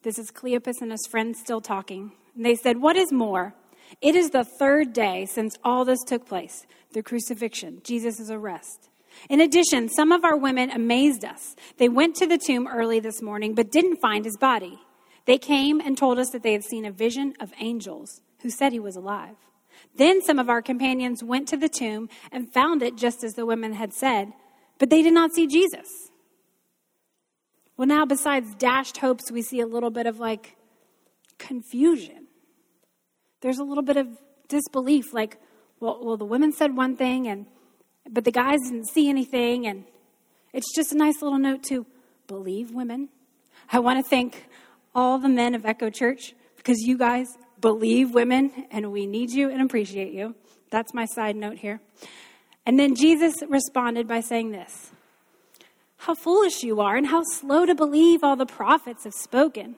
This 0.08 0.20
is 0.20 0.32
Cleopas 0.32 0.80
and 0.80 0.92
his 0.92 1.06
friends 1.06 1.38
still 1.38 1.60
talking. 1.60 2.14
And 2.34 2.46
they 2.46 2.56
said, 2.56 2.82
What 2.82 2.96
is 2.96 3.12
more? 3.12 3.54
It 4.02 4.16
is 4.16 4.30
the 4.30 4.46
third 4.46 4.94
day 4.94 5.26
since 5.26 5.58
all 5.66 5.84
this 5.84 6.02
took 6.02 6.26
place 6.26 6.66
the 6.94 7.04
crucifixion, 7.04 7.82
Jesus' 7.84 8.30
arrest. 8.32 8.88
In 9.30 9.42
addition, 9.42 9.90
some 9.90 10.14
of 10.14 10.24
our 10.24 10.38
women 10.38 10.70
amazed 10.70 11.26
us. 11.26 11.58
They 11.76 11.90
went 11.90 12.16
to 12.16 12.26
the 12.26 12.38
tomb 12.38 12.70
early 12.70 13.02
this 13.02 13.22
morning, 13.22 13.54
but 13.54 13.70
didn't 13.70 13.98
find 13.98 14.24
his 14.24 14.38
body. 14.38 14.80
They 15.26 15.38
came 15.38 15.82
and 15.82 15.98
told 15.98 16.20
us 16.20 16.30
that 16.30 16.42
they 16.42 16.54
had 16.54 16.64
seen 16.64 16.86
a 16.86 16.92
vision 16.92 17.34
of 17.42 17.52
angels 17.60 18.22
who 18.44 18.50
said 18.50 18.72
he 18.72 18.80
was 18.80 18.96
alive. 18.96 19.36
Then 19.94 20.22
some 20.22 20.40
of 20.40 20.48
our 20.48 20.62
companions 20.62 21.22
went 21.22 21.50
to 21.50 21.58
the 21.58 21.68
tomb 21.68 22.08
and 22.32 22.54
found 22.54 22.82
it 22.82 22.96
just 22.96 23.26
as 23.26 23.34
the 23.34 23.46
women 23.46 23.74
had 23.74 23.94
said, 23.94 24.32
but 24.80 24.90
they 24.90 25.02
did 25.02 25.14
not 25.14 25.34
see 25.34 25.48
Jesus. 25.48 26.07
Well, 27.78 27.88
now, 27.88 28.06
besides 28.06 28.56
dashed 28.56 28.98
hopes, 28.98 29.32
we 29.32 29.44
see 29.44 29.60
a 29.60 29.68
little 29.68 29.92
bit 29.92 30.08
of 30.08 30.20
like 30.20 30.58
confusion. 31.38 32.26
There's 33.42 33.60
a 33.60 33.64
little 33.64 33.84
bit 33.84 33.98
of 33.98 34.08
disbelief, 34.50 35.14
like, 35.14 35.40
well, 35.80 36.00
well, 36.04 36.18
the 36.18 36.26
women 36.26 36.52
said 36.52 36.76
one 36.76 36.96
thing, 36.96 37.28
and 37.28 37.46
but 38.10 38.24
the 38.24 38.32
guys 38.32 38.58
didn't 38.64 38.88
see 38.88 39.10
anything, 39.10 39.68
and 39.68 39.84
it's 40.54 40.74
just 40.76 40.92
a 40.92 40.98
nice 40.98 41.22
little 41.22 41.38
note 41.38 41.62
to 41.66 41.86
believe 42.26 42.72
women. 42.72 43.10
I 43.72 43.78
want 43.80 44.04
to 44.04 44.10
thank 44.10 44.48
all 44.96 45.20
the 45.20 45.30
men 45.30 45.54
of 45.54 45.64
Echo 45.64 45.92
Church 45.92 46.34
because 46.56 46.80
you 46.80 46.98
guys 46.98 47.28
believe 47.62 48.12
women, 48.12 48.66
and 48.72 48.92
we 48.92 49.06
need 49.06 49.30
you 49.30 49.52
and 49.52 49.62
appreciate 49.62 50.14
you. 50.14 50.34
That's 50.72 50.96
my 50.96 51.06
side 51.06 51.36
note 51.36 51.60
here. 51.60 51.80
And 52.66 52.80
then 52.80 52.96
Jesus 52.96 53.36
responded 53.48 54.08
by 54.08 54.22
saying 54.22 54.52
this 54.52 54.92
How 55.98 56.16
foolish 56.16 56.64
you 56.64 56.80
are, 56.80 56.96
and 56.96 57.08
how 57.08 57.24
slow 57.24 57.66
to 57.66 57.76
believe 57.76 58.24
all 58.24 58.36
the 58.36 58.46
prophets 58.46 59.04
have 59.04 59.14
spoken. 59.14 59.76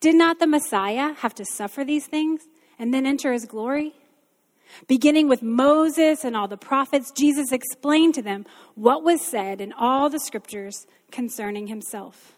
Did 0.00 0.14
not 0.14 0.38
the 0.38 0.46
Messiah 0.46 1.14
have 1.14 1.34
to 1.34 1.44
suffer 1.44 1.84
these 1.84 2.06
things 2.06 2.42
and 2.78 2.94
then 2.94 3.06
enter 3.06 3.32
his 3.32 3.44
glory? 3.44 3.92
Beginning 4.86 5.28
with 5.28 5.42
Moses 5.42 6.24
and 6.24 6.36
all 6.36 6.48
the 6.48 6.56
prophets, 6.56 7.10
Jesus 7.10 7.52
explained 7.52 8.14
to 8.14 8.22
them 8.22 8.46
what 8.74 9.02
was 9.02 9.20
said 9.20 9.60
in 9.60 9.72
all 9.72 10.08
the 10.08 10.20
scriptures 10.20 10.86
concerning 11.10 11.66
himself. 11.66 12.34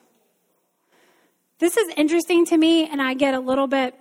This 1.59 1.77
is 1.77 1.93
interesting 1.97 2.45
to 2.47 2.57
me, 2.57 2.89
and 2.89 3.01
I 3.01 3.15
get 3.15 3.35
a 3.35 3.41
little 3.41 3.67
bit 3.69 3.95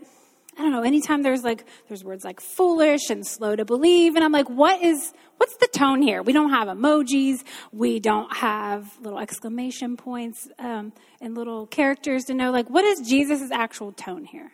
I 0.58 0.64
don't 0.64 0.72
know, 0.72 0.84
anytime 0.84 1.24
there's 1.24 1.44
like, 1.44 1.66
there's 1.88 2.04
words 2.04 2.26
like 2.26 2.42
foolish 2.42 3.10
and 3.10 3.26
slow 3.26 3.56
to 3.56 3.64
believe, 3.64 4.16
and 4.16 4.24
I'm 4.24 4.34
like, 4.34 4.50
what 4.50 4.82
is, 4.82 5.14
what's 5.38 5.56
the 5.58 5.68
tone 5.68 6.02
here? 6.02 6.22
We 6.22 6.34
don't 6.34 6.50
have 6.50 6.68
emojis, 6.68 7.44
we 7.72 8.00
don't 8.00 8.36
have 8.36 8.86
little 9.00 9.18
exclamation 9.18 9.96
points 9.96 10.50
um, 10.60 10.92
and 11.22 11.36
little 11.36 11.68
characters 11.68 12.26
to 12.26 12.34
know, 12.34 12.52
like, 12.52 12.70
what 12.70 12.84
is 12.84 13.00
Jesus' 13.08 13.50
actual 13.52 13.94
tone 13.94 14.26
here? 14.26 14.52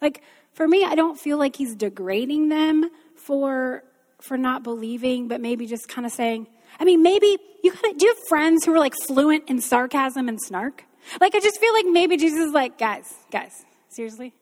Like, 0.00 0.22
for 0.52 0.68
me, 0.68 0.84
I 0.84 0.94
don't 0.94 1.18
feel 1.18 1.38
like 1.38 1.56
he's 1.56 1.74
degrading 1.74 2.48
them 2.48 2.90
for, 3.16 3.82
for 4.20 4.36
not 4.36 4.62
believing, 4.62 5.26
but 5.26 5.40
maybe 5.40 5.66
just 5.66 5.88
kind 5.88 6.06
of 6.06 6.12
saying, 6.12 6.46
I 6.78 6.84
mean, 6.84 7.02
maybe 7.02 7.38
you 7.62 7.72
gotta, 7.72 7.94
do 7.96 8.06
you 8.06 8.14
have 8.14 8.28
friends 8.28 8.64
who 8.64 8.74
are 8.74 8.78
like 8.78 8.94
fluent 9.06 9.48
in 9.48 9.60
sarcasm 9.60 10.28
and 10.28 10.40
snark? 10.40 10.84
Like, 11.20 11.34
I 11.34 11.40
just 11.40 11.58
feel 11.58 11.72
like 11.72 11.86
maybe 11.86 12.16
Jesus 12.16 12.38
is 12.38 12.52
like, 12.52 12.78
guys, 12.78 13.12
guys, 13.30 13.52
seriously? 13.88 14.34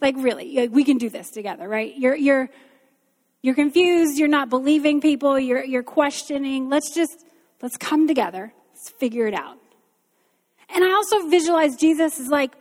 Like, 0.00 0.16
really, 0.18 0.68
we 0.68 0.84
can 0.84 0.98
do 0.98 1.10
this 1.10 1.30
together, 1.30 1.68
right? 1.68 1.94
You're, 1.96 2.16
you're, 2.16 2.48
you're 3.42 3.54
confused. 3.54 4.18
You're 4.18 4.28
not 4.28 4.48
believing 4.48 5.00
people. 5.00 5.38
You're, 5.38 5.64
you're 5.64 5.82
questioning. 5.82 6.68
Let's 6.68 6.94
just, 6.94 7.24
let's 7.62 7.76
come 7.76 8.06
together. 8.06 8.52
Let's 8.72 8.90
figure 8.98 9.26
it 9.26 9.34
out. 9.34 9.58
And 10.74 10.84
I 10.84 10.92
also 10.92 11.28
visualize 11.28 11.76
Jesus 11.76 12.20
as 12.20 12.28
like 12.28 12.54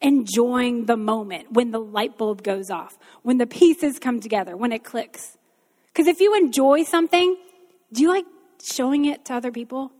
enjoying 0.00 0.86
the 0.86 0.96
moment 0.96 1.52
when 1.52 1.70
the 1.70 1.80
light 1.80 2.16
bulb 2.16 2.42
goes 2.42 2.70
off, 2.70 2.98
when 3.22 3.38
the 3.38 3.46
pieces 3.46 3.98
come 3.98 4.20
together, 4.20 4.56
when 4.56 4.72
it 4.72 4.84
clicks. 4.84 5.36
Because 5.88 6.06
if 6.06 6.20
you 6.20 6.34
enjoy 6.34 6.84
something, 6.84 7.36
do 7.92 8.02
you 8.02 8.10
like 8.10 8.26
showing 8.62 9.06
it 9.06 9.24
to 9.26 9.34
other 9.34 9.50
people? 9.50 9.90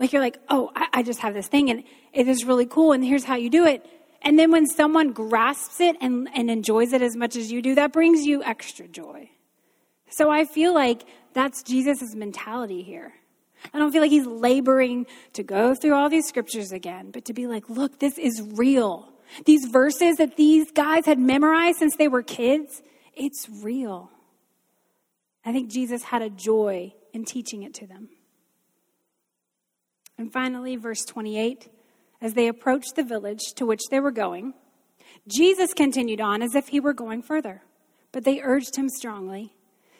Like 0.00 0.12
you're 0.12 0.22
like, 0.22 0.38
oh, 0.48 0.70
I, 0.74 0.88
I 0.92 1.02
just 1.02 1.20
have 1.20 1.34
this 1.34 1.48
thing 1.48 1.70
and 1.70 1.84
it 2.12 2.26
is 2.26 2.44
really 2.44 2.66
cool 2.66 2.92
and 2.92 3.04
here's 3.04 3.24
how 3.24 3.36
you 3.36 3.50
do 3.50 3.66
it. 3.66 3.86
And 4.24 4.38
then 4.38 4.50
when 4.50 4.66
someone 4.66 5.12
grasps 5.12 5.80
it 5.80 5.96
and, 6.00 6.28
and 6.34 6.50
enjoys 6.50 6.92
it 6.92 7.02
as 7.02 7.14
much 7.14 7.36
as 7.36 7.52
you 7.52 7.60
do, 7.60 7.74
that 7.74 7.92
brings 7.92 8.24
you 8.24 8.42
extra 8.42 8.88
joy. 8.88 9.30
So 10.08 10.30
I 10.30 10.46
feel 10.46 10.72
like 10.72 11.04
that's 11.34 11.62
Jesus' 11.62 12.14
mentality 12.14 12.82
here. 12.82 13.12
I 13.72 13.78
don't 13.78 13.92
feel 13.92 14.00
like 14.00 14.10
he's 14.10 14.26
laboring 14.26 15.06
to 15.34 15.42
go 15.42 15.74
through 15.74 15.94
all 15.94 16.08
these 16.08 16.26
scriptures 16.26 16.72
again, 16.72 17.10
but 17.10 17.26
to 17.26 17.32
be 17.32 17.46
like, 17.46 17.68
look, 17.68 17.98
this 17.98 18.18
is 18.18 18.42
real. 18.54 19.08
These 19.44 19.66
verses 19.66 20.16
that 20.16 20.36
these 20.36 20.70
guys 20.70 21.06
had 21.06 21.18
memorized 21.18 21.78
since 21.78 21.96
they 21.96 22.08
were 22.08 22.22
kids, 22.22 22.82
it's 23.14 23.48
real. 23.48 24.10
I 25.44 25.52
think 25.52 25.70
Jesus 25.70 26.02
had 26.04 26.22
a 26.22 26.30
joy 26.30 26.94
in 27.12 27.24
teaching 27.24 27.62
it 27.62 27.74
to 27.74 27.86
them. 27.86 28.08
And 30.16 30.32
finally, 30.32 30.76
verse 30.76 31.04
28 31.04 31.68
as 32.20 32.34
they 32.34 32.48
approached 32.48 32.96
the 32.96 33.02
village 33.02 33.40
to 33.56 33.66
which 33.66 33.82
they 33.90 34.00
were 34.00 34.10
going, 34.10 34.54
Jesus 35.26 35.72
continued 35.72 36.20
on 36.20 36.42
as 36.42 36.54
if 36.54 36.68
he 36.68 36.80
were 36.80 36.92
going 36.92 37.22
further. 37.22 37.62
But 38.12 38.24
they 38.24 38.40
urged 38.40 38.76
him 38.76 38.88
strongly, 38.88 39.54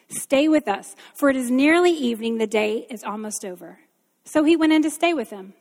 Stay 0.08 0.48
with 0.48 0.68
us, 0.68 0.94
for 1.14 1.30
it 1.30 1.36
is 1.36 1.50
nearly 1.50 1.90
evening, 1.90 2.38
the 2.38 2.46
day 2.46 2.86
is 2.90 3.02
almost 3.02 3.44
over. 3.44 3.78
So 4.24 4.44
he 4.44 4.56
went 4.56 4.72
in 4.72 4.82
to 4.82 4.90
stay 4.90 5.14
with 5.14 5.30
them. 5.30 5.54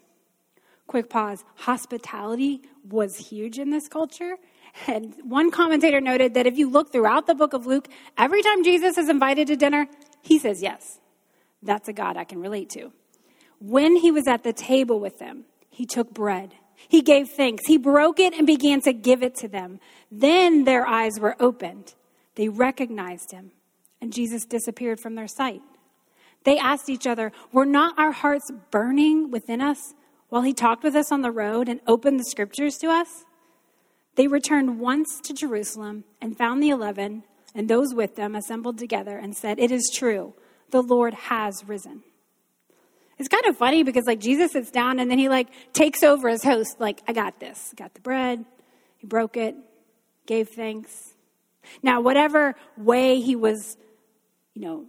Quick 0.87 1.09
pause. 1.09 1.43
Hospitality 1.55 2.61
was 2.87 3.15
huge 3.15 3.57
in 3.57 3.69
this 3.69 3.87
culture. 3.87 4.35
And 4.87 5.15
one 5.23 5.51
commentator 5.51 6.01
noted 6.01 6.33
that 6.33 6.47
if 6.47 6.57
you 6.57 6.69
look 6.69 6.91
throughout 6.91 7.27
the 7.27 7.35
book 7.35 7.53
of 7.53 7.65
Luke, 7.65 7.87
every 8.17 8.41
time 8.41 8.63
Jesus 8.63 8.97
is 8.97 9.07
invited 9.07 9.47
to 9.47 9.55
dinner, 9.55 9.87
he 10.21 10.39
says 10.39 10.61
yes. 10.61 10.99
That's 11.61 11.87
a 11.87 11.93
God 11.93 12.17
I 12.17 12.23
can 12.23 12.39
relate 12.39 12.69
to. 12.71 12.91
When 13.59 13.95
he 13.95 14.11
was 14.11 14.27
at 14.27 14.43
the 14.43 14.51
table 14.51 14.99
with 14.99 15.19
them, 15.19 15.45
he 15.73 15.85
took 15.87 16.13
bread. 16.13 16.53
He 16.87 17.01
gave 17.01 17.29
thanks. 17.29 17.63
He 17.65 17.77
broke 17.77 18.19
it 18.19 18.33
and 18.33 18.45
began 18.45 18.81
to 18.81 18.93
give 18.93 19.23
it 19.23 19.35
to 19.37 19.47
them. 19.47 19.79
Then 20.11 20.65
their 20.65 20.85
eyes 20.85 21.19
were 21.19 21.35
opened. 21.39 21.95
They 22.35 22.47
recognized 22.47 23.31
him, 23.31 23.51
and 23.99 24.13
Jesus 24.13 24.45
disappeared 24.45 24.99
from 24.99 25.15
their 25.15 25.27
sight. 25.27 25.61
They 26.43 26.59
asked 26.59 26.89
each 26.89 27.07
other, 27.07 27.31
Were 27.51 27.65
not 27.65 27.97
our 27.97 28.11
hearts 28.11 28.51
burning 28.69 29.31
within 29.31 29.61
us 29.61 29.79
while 30.29 30.43
he 30.43 30.53
talked 30.53 30.83
with 30.83 30.95
us 30.95 31.11
on 31.11 31.21
the 31.21 31.31
road 31.31 31.67
and 31.67 31.79
opened 31.87 32.19
the 32.19 32.25
scriptures 32.25 32.77
to 32.77 32.87
us? 32.87 33.07
They 34.15 34.27
returned 34.27 34.79
once 34.79 35.19
to 35.21 35.33
Jerusalem 35.33 36.03
and 36.21 36.37
found 36.37 36.61
the 36.61 36.69
eleven 36.69 37.23
and 37.55 37.67
those 37.67 37.93
with 37.93 38.15
them 38.15 38.35
assembled 38.35 38.77
together 38.77 39.17
and 39.17 39.35
said, 39.35 39.59
It 39.59 39.71
is 39.71 39.91
true, 39.93 40.33
the 40.69 40.83
Lord 40.83 41.13
has 41.13 41.63
risen 41.67 42.03
it's 43.23 43.29
kind 43.29 43.45
of 43.45 43.55
funny 43.55 43.83
because 43.83 44.05
like 44.05 44.19
Jesus 44.19 44.51
sits 44.51 44.69
down 44.69 44.99
and 44.99 45.09
then 45.09 45.17
he 45.17 45.29
like 45.29 45.47
takes 45.71 46.03
over 46.03 46.27
as 46.27 46.43
host, 46.43 46.81
like, 46.81 47.01
I 47.07 47.13
got 47.13 47.39
this. 47.39 47.73
Got 47.77 47.93
the 47.93 48.01
bread. 48.01 48.43
He 48.97 49.07
broke 49.07 49.37
it, 49.37 49.55
gave 50.25 50.49
thanks. 50.49 51.13
Now, 51.81 52.01
whatever 52.01 52.55
way 52.75 53.21
he 53.21 53.37
was, 53.37 53.77
you 54.53 54.61
know, 54.61 54.85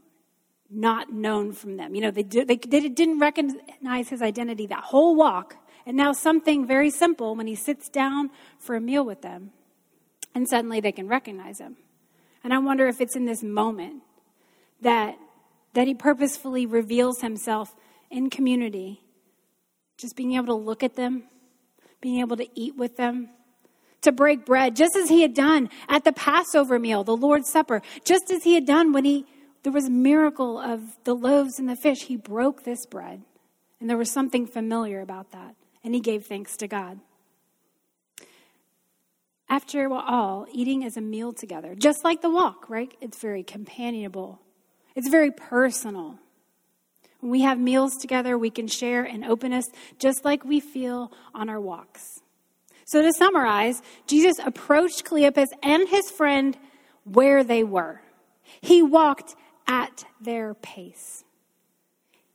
not 0.69 1.13
known 1.13 1.53
from 1.53 1.77
them, 1.77 1.95
you 1.95 2.01
know, 2.01 2.11
they, 2.11 2.25
did, 2.25 2.49
they, 2.49 2.57
they 2.57 2.89
didn't 2.89 3.21
recognize 3.21 4.09
his 4.09 4.21
identity 4.21 4.67
that 4.67 4.83
whole 4.83 5.15
walk. 5.15 5.57
And 5.87 5.97
now 5.97 6.13
something 6.13 6.67
very 6.67 6.91
simple 6.91 7.37
when 7.37 7.47
he 7.47 7.55
sits 7.55 7.89
down 7.89 8.31
for 8.59 8.75
a 8.75 8.81
meal 8.81 9.05
with 9.05 9.23
them, 9.23 9.53
and 10.35 10.49
suddenly 10.49 10.81
they 10.81 10.93
can 10.93 11.07
recognize 11.07 11.61
him. 11.61 11.77
And 12.43 12.53
I 12.53 12.59
wonder 12.59 12.89
if 12.89 13.01
it's 13.01 13.15
in 13.15 13.27
this 13.27 13.45
moment 13.45 14.03
that, 14.81 15.17
that 15.75 15.87
he 15.87 15.95
purposefully 15.95 16.67
reveals 16.67 17.21
himself 17.21 17.75
in 18.11 18.31
community, 18.31 19.01
just 19.97 20.17
being 20.17 20.35
able 20.35 20.47
to 20.47 20.55
look 20.55 20.83
at 20.83 20.97
them, 20.97 21.25
being 22.01 22.21
able 22.21 22.37
to 22.37 22.49
eat 22.55 22.77
with 22.77 22.97
them, 22.97 23.31
to 24.03 24.13
break 24.13 24.45
bread, 24.45 24.77
just 24.77 24.97
as 24.97 25.09
he 25.09 25.23
had 25.23 25.35
done 25.35 25.71
at 25.89 26.05
the 26.05 26.13
Passover 26.13 26.79
meal, 26.79 27.05
the 27.05 27.17
Lord's 27.17 27.51
Supper, 27.51 27.83
just 28.05 28.31
as 28.31 28.45
he 28.45 28.55
had 28.55 28.67
done 28.67 28.93
when 28.93 29.05
he 29.05 29.27
there 29.63 29.73
was 29.73 29.89
miracle 29.89 30.59
of 30.59 31.03
the 31.05 31.15
loaves 31.15 31.59
and 31.59 31.69
the 31.69 31.75
fish. 31.75 32.03
He 32.03 32.17
broke 32.17 32.65
this 32.65 32.85
bread, 32.85 33.23
and 33.81 33.89
there 33.89 33.97
was 33.97 34.11
something 34.11 34.47
familiar 34.47 35.01
about 35.01 35.33
that, 35.33 35.57
and 35.83 35.95
he 35.95 36.01
gave 36.01 36.27
thanks 36.27 36.57
to 36.59 36.69
God. 36.69 37.01
After 39.49 39.91
all, 39.91 40.47
eating 40.53 40.83
is 40.83 40.97
a 40.97 41.01
meal 41.01 41.33
together, 41.33 41.75
just 41.75 42.05
like 42.05 42.21
the 42.21 42.31
walk, 42.31 42.69
right? 42.69 42.95
It's 43.01 43.19
very 43.19 43.43
companionable. 43.43 44.41
It's 44.95 45.09
very 45.09 45.31
personal. 45.31 46.19
When 47.25 47.31
we 47.31 47.41
have 47.41 47.59
meals 47.59 47.97
together, 47.97 48.37
we 48.37 48.51
can 48.51 48.69
share 48.69 49.03
an 49.03 49.25
openness 49.25 49.65
just 49.99 50.27
like 50.27 50.45
we 50.45 50.61
feel 50.61 51.11
on 51.35 51.49
our 51.49 51.59
walks. 51.59 52.21
So, 52.85 53.01
to 53.01 53.15
summarize, 53.15 53.81
Jesus 54.07 54.39
approached 54.45 55.07
Cleopas 55.07 55.47
and 55.63 55.89
his 55.89 56.11
friend 56.11 56.55
where 57.05 57.43
they 57.43 57.65
were. 57.65 58.03
He 58.61 58.83
walked 58.83 59.37
at 59.67 60.05
their 60.21 60.53
pace. 60.53 61.25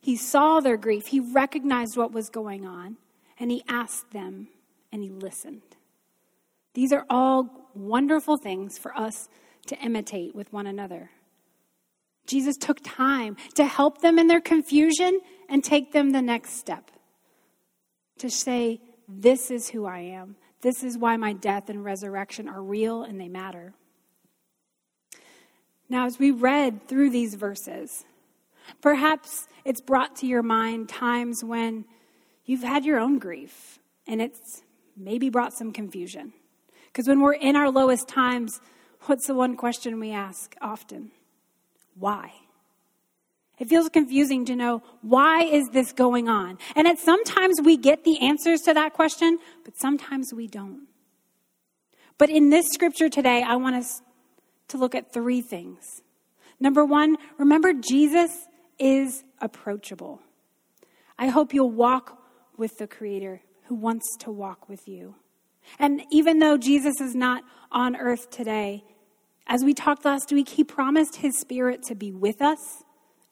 He 0.01 0.17
saw 0.17 0.59
their 0.59 0.75
grief, 0.75 1.05
he 1.05 1.19
recognized 1.19 1.95
what 1.95 2.11
was 2.11 2.31
going 2.31 2.65
on, 2.65 2.97
and 3.39 3.51
he 3.51 3.63
asked 3.67 4.09
them 4.09 4.47
and 4.91 5.03
he 5.03 5.11
listened. 5.11 5.61
These 6.73 6.91
are 6.91 7.05
all 7.11 7.69
wonderful 7.75 8.37
things 8.37 8.79
for 8.79 8.97
us 8.97 9.29
to 9.67 9.77
imitate 9.77 10.33
with 10.33 10.51
one 10.51 10.65
another. 10.65 11.11
Jesus 12.29 12.57
took 12.57 12.79
time 12.83 13.35
to 13.55 13.65
help 13.65 14.01
them 14.01 14.19
in 14.19 14.27
their 14.27 14.39
confusion 14.39 15.19
and 15.49 15.63
take 15.63 15.91
them 15.91 16.11
the 16.11 16.21
next 16.21 16.59
step. 16.59 16.91
To 18.19 18.29
say, 18.29 18.79
This 19.07 19.49
is 19.49 19.69
who 19.69 19.85
I 19.85 19.99
am. 19.99 20.35
This 20.61 20.83
is 20.83 20.97
why 20.97 21.17
my 21.17 21.33
death 21.33 21.69
and 21.69 21.83
resurrection 21.83 22.47
are 22.47 22.61
real 22.61 23.01
and 23.01 23.19
they 23.19 23.29
matter. 23.29 23.73
Now, 25.89 26.05
as 26.05 26.19
we 26.19 26.29
read 26.29 26.87
through 26.87 27.09
these 27.09 27.33
verses, 27.33 28.05
perhaps 28.79 29.47
it's 29.65 29.81
brought 29.81 30.17
to 30.17 30.27
your 30.27 30.43
mind 30.43 30.87
times 30.87 31.43
when 31.43 31.85
you've 32.45 32.61
had 32.61 32.85
your 32.85 32.99
own 32.99 33.17
grief 33.17 33.79
and 34.05 34.21
it's 34.21 34.61
maybe 34.95 35.31
brought 35.31 35.53
some 35.53 35.71
confusion. 35.71 36.33
Because 36.87 37.07
when 37.07 37.21
we're 37.21 37.33
in 37.33 37.55
our 37.55 37.71
lowest 37.71 38.07
times, 38.07 38.61
what's 39.05 39.25
the 39.25 39.33
one 39.33 39.57
question 39.57 39.99
we 39.99 40.11
ask 40.11 40.55
often? 40.61 41.09
Why? 41.99 42.31
It 43.59 43.67
feels 43.67 43.89
confusing 43.89 44.45
to 44.45 44.55
know 44.55 44.81
why 45.01 45.43
is 45.43 45.67
this 45.73 45.91
going 45.91 46.29
on? 46.29 46.57
And 46.75 46.87
at 46.87 46.97
sometimes 46.97 47.59
we 47.61 47.75
get 47.75 48.05
the 48.05 48.19
answers 48.21 48.61
to 48.61 48.73
that 48.73 48.93
question, 48.93 49.37
but 49.65 49.73
sometimes 49.77 50.31
we 50.33 50.47
don't. 50.47 50.87
But 52.17 52.29
in 52.29 52.49
this 52.49 52.67
scripture 52.73 53.09
today, 53.09 53.43
I 53.45 53.57
want 53.57 53.75
us 53.75 54.01
to 54.69 54.77
look 54.77 54.95
at 54.95 55.13
three 55.13 55.41
things. 55.41 56.01
Number 56.59 56.85
one, 56.85 57.17
remember 57.37 57.73
Jesus 57.73 58.31
is 58.77 59.23
approachable. 59.41 60.21
I 61.17 61.27
hope 61.27 61.53
you'll 61.53 61.71
walk 61.71 62.17
with 62.57 62.77
the 62.77 62.87
Creator 62.87 63.41
who 63.65 63.75
wants 63.75 64.05
to 64.19 64.31
walk 64.31 64.69
with 64.69 64.87
you. 64.87 65.15
And 65.77 66.01
even 66.11 66.39
though 66.39 66.57
Jesus 66.57 67.01
is 67.01 67.13
not 67.13 67.43
on 67.71 67.95
earth 67.95 68.29
today, 68.29 68.83
as 69.49 69.63
we 69.63 69.73
talked 69.73 70.05
last 70.05 70.31
week, 70.31 70.47
he 70.47 70.63
promised 70.63 71.17
his 71.17 71.39
spirit 71.39 71.81
to 71.83 71.95
be 71.95 72.11
with 72.11 72.39
us 72.39 72.83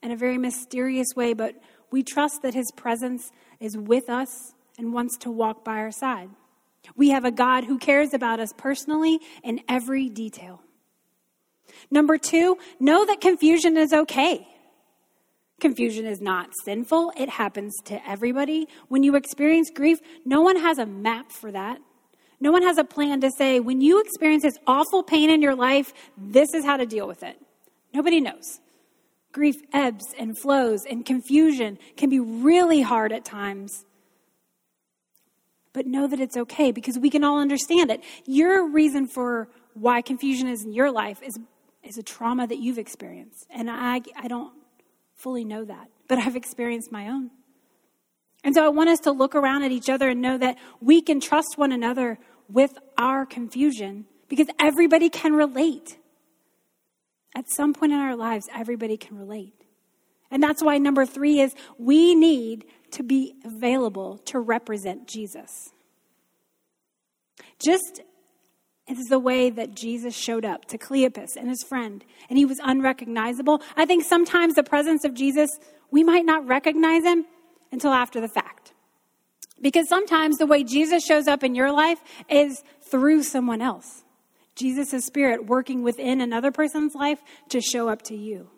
in 0.01 0.12
a 0.12 0.17
very 0.17 0.39
mysterious 0.39 1.09
way, 1.15 1.33
but 1.33 1.55
we 1.91 2.01
trust 2.01 2.41
that 2.41 2.55
his 2.55 2.71
presence 2.75 3.31
is 3.59 3.77
with 3.77 4.09
us 4.09 4.53
and 4.79 4.93
wants 4.93 5.15
to 5.19 5.31
walk 5.31 5.63
by 5.63 5.77
our 5.77 5.91
side. 5.91 6.29
We 6.95 7.09
have 7.09 7.24
a 7.24 7.31
God 7.31 7.65
who 7.65 7.77
cares 7.77 8.13
about 8.15 8.39
us 8.39 8.51
personally 8.57 9.19
in 9.43 9.62
every 9.69 10.09
detail. 10.09 10.62
Number 11.91 12.17
two, 12.17 12.57
know 12.79 13.05
that 13.05 13.21
confusion 13.21 13.77
is 13.77 13.93
okay. 13.93 14.47
Confusion 15.59 16.05
is 16.05 16.19
not 16.21 16.50
sinful, 16.63 17.12
it 17.17 17.29
happens 17.29 17.75
to 17.86 18.09
everybody. 18.09 18.67
When 18.88 19.03
you 19.03 19.15
experience 19.15 19.69
grief, 19.74 20.00
no 20.25 20.41
one 20.41 20.55
has 20.55 20.77
a 20.77 20.86
map 20.86 21.31
for 21.31 21.51
that. 21.51 21.79
No 22.39 22.51
one 22.51 22.62
has 22.62 22.77
a 22.77 22.84
plan 22.84 23.22
to 23.22 23.32
say, 23.32 23.60
when 23.60 23.82
you 23.82 24.00
experience 24.00 24.44
this 24.44 24.58
awful 24.67 25.03
pain 25.03 25.29
in 25.29 25.41
your 25.41 25.56
life, 25.56 25.94
this 26.17 26.53
is 26.53 26.63
how 26.63 26.77
to 26.77 26.86
deal 26.86 27.08
with 27.08 27.24
it. 27.24 27.38
Nobody 27.94 28.22
knows. 28.22 28.60
Grief 29.32 29.56
ebbs 29.74 30.06
and 30.17 30.38
flows, 30.38 30.86
and 30.88 31.06
confusion 31.06 31.77
can 31.96 32.10
be 32.10 32.20
really 32.20 32.82
hard 32.82 33.12
at 33.12 33.25
times. 33.25 33.86
But 35.74 35.86
know 35.86 36.08
that 36.08 36.20
it's 36.20 36.38
okay 36.38 36.72
because 36.72 36.98
we 36.98 37.10
can 37.10 37.24
all 37.24 37.39
understand 37.39 37.91
it. 37.91 38.03
Your 38.25 38.67
reason 38.67 39.08
for 39.08 39.50
why 39.74 40.01
confusion 40.01 40.48
is 40.48 40.63
in 40.63 40.74
your 40.74 40.91
life 40.91 41.22
is, 41.22 41.38
is 41.84 41.98
a 41.98 42.03
trauma 42.03 42.48
that 42.48 42.58
you've 42.58 42.79
experienced. 42.79 43.46
And 43.50 43.70
I, 43.70 44.01
I 44.15 44.27
don't 44.27 44.53
fully 45.15 45.44
know 45.44 45.65
that, 45.65 45.89
but 46.08 46.17
I've 46.17 46.36
experienced 46.36 46.91
my 46.91 47.08
own. 47.10 47.32
And 48.47 48.55
so 48.55 48.63
I 48.63 48.69
want 48.69 48.89
us 48.89 49.01
to 49.01 49.11
look 49.11 49.35
around 49.35 49.63
at 49.63 49.73
each 49.73 49.89
other 49.89 50.07
and 50.07 50.21
know 50.21 50.37
that 50.37 50.55
we 50.79 51.01
can 51.01 51.19
trust 51.19 51.57
one 51.57 51.73
another 51.73 52.17
with 52.47 52.77
our 52.97 53.25
confusion 53.25 54.05
because 54.29 54.47
everybody 54.57 55.09
can 55.09 55.33
relate. 55.33 55.97
At 57.35 57.43
some 57.49 57.73
point 57.73 57.91
in 57.91 57.97
our 57.99 58.15
lives, 58.15 58.47
everybody 58.55 58.95
can 58.95 59.17
relate. 59.17 59.65
And 60.31 60.41
that's 60.41 60.63
why 60.63 60.77
number 60.77 61.05
three 61.05 61.41
is 61.41 61.53
we 61.77 62.15
need 62.15 62.63
to 62.91 63.03
be 63.03 63.35
available 63.43 64.19
to 64.19 64.39
represent 64.39 65.09
Jesus. 65.09 65.73
Just 67.59 67.99
as 68.87 68.97
the 69.09 69.19
way 69.19 69.49
that 69.49 69.75
Jesus 69.75 70.15
showed 70.15 70.45
up 70.45 70.63
to 70.67 70.77
Cleopas 70.77 71.35
and 71.35 71.49
his 71.49 71.63
friend, 71.63 72.01
and 72.29 72.37
he 72.37 72.45
was 72.45 72.61
unrecognizable. 72.63 73.61
I 73.75 73.85
think 73.85 74.05
sometimes 74.05 74.55
the 74.55 74.63
presence 74.63 75.03
of 75.03 75.13
Jesus, 75.13 75.49
we 75.91 76.01
might 76.01 76.25
not 76.25 76.47
recognize 76.47 77.03
him 77.03 77.25
until 77.71 77.91
after 77.91 78.21
the 78.21 78.27
fact. 78.27 78.74
Because 79.62 79.89
sometimes 79.89 80.38
the 80.38 80.45
way 80.45 80.63
Jesus 80.63 81.03
shows 81.03 81.27
up 81.27 81.43
in 81.43 81.55
your 81.55 81.71
life 81.71 82.00
is 82.29 82.63
through 82.81 83.24
someone 83.24 83.62
else. 83.62 84.03
Jesus' 84.55 85.05
spirit 85.05 85.45
working 85.45 85.83
within 85.83 86.21
another 86.21 86.51
person's 86.51 86.95
life 86.95 87.19
to 87.49 87.62
show 87.62 87.89
up 87.89 88.01
to 88.03 88.15
you. 88.15 88.49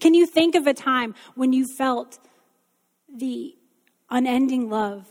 Can 0.00 0.14
you 0.14 0.26
think 0.26 0.54
of 0.54 0.66
a 0.66 0.74
time 0.74 1.14
when 1.34 1.52
you 1.52 1.66
felt 1.76 2.18
the 3.12 3.56
unending 4.10 4.70
love 4.70 5.06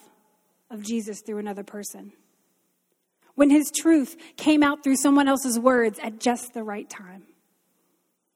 of 0.70 0.84
Jesus 0.84 1.22
through 1.22 1.40
another 1.40 1.64
person? 1.64 2.14
When 3.36 3.50
his 3.50 3.72
truth 3.72 4.18
came 4.38 4.64
out 4.64 4.84
through 4.84 4.98
someone 4.98 5.28
else's 5.28 5.60
words 5.60 6.00
at 6.00 6.20
just 6.20 6.54
the 6.54 6.64
right 6.64 6.90
time? 6.90 7.24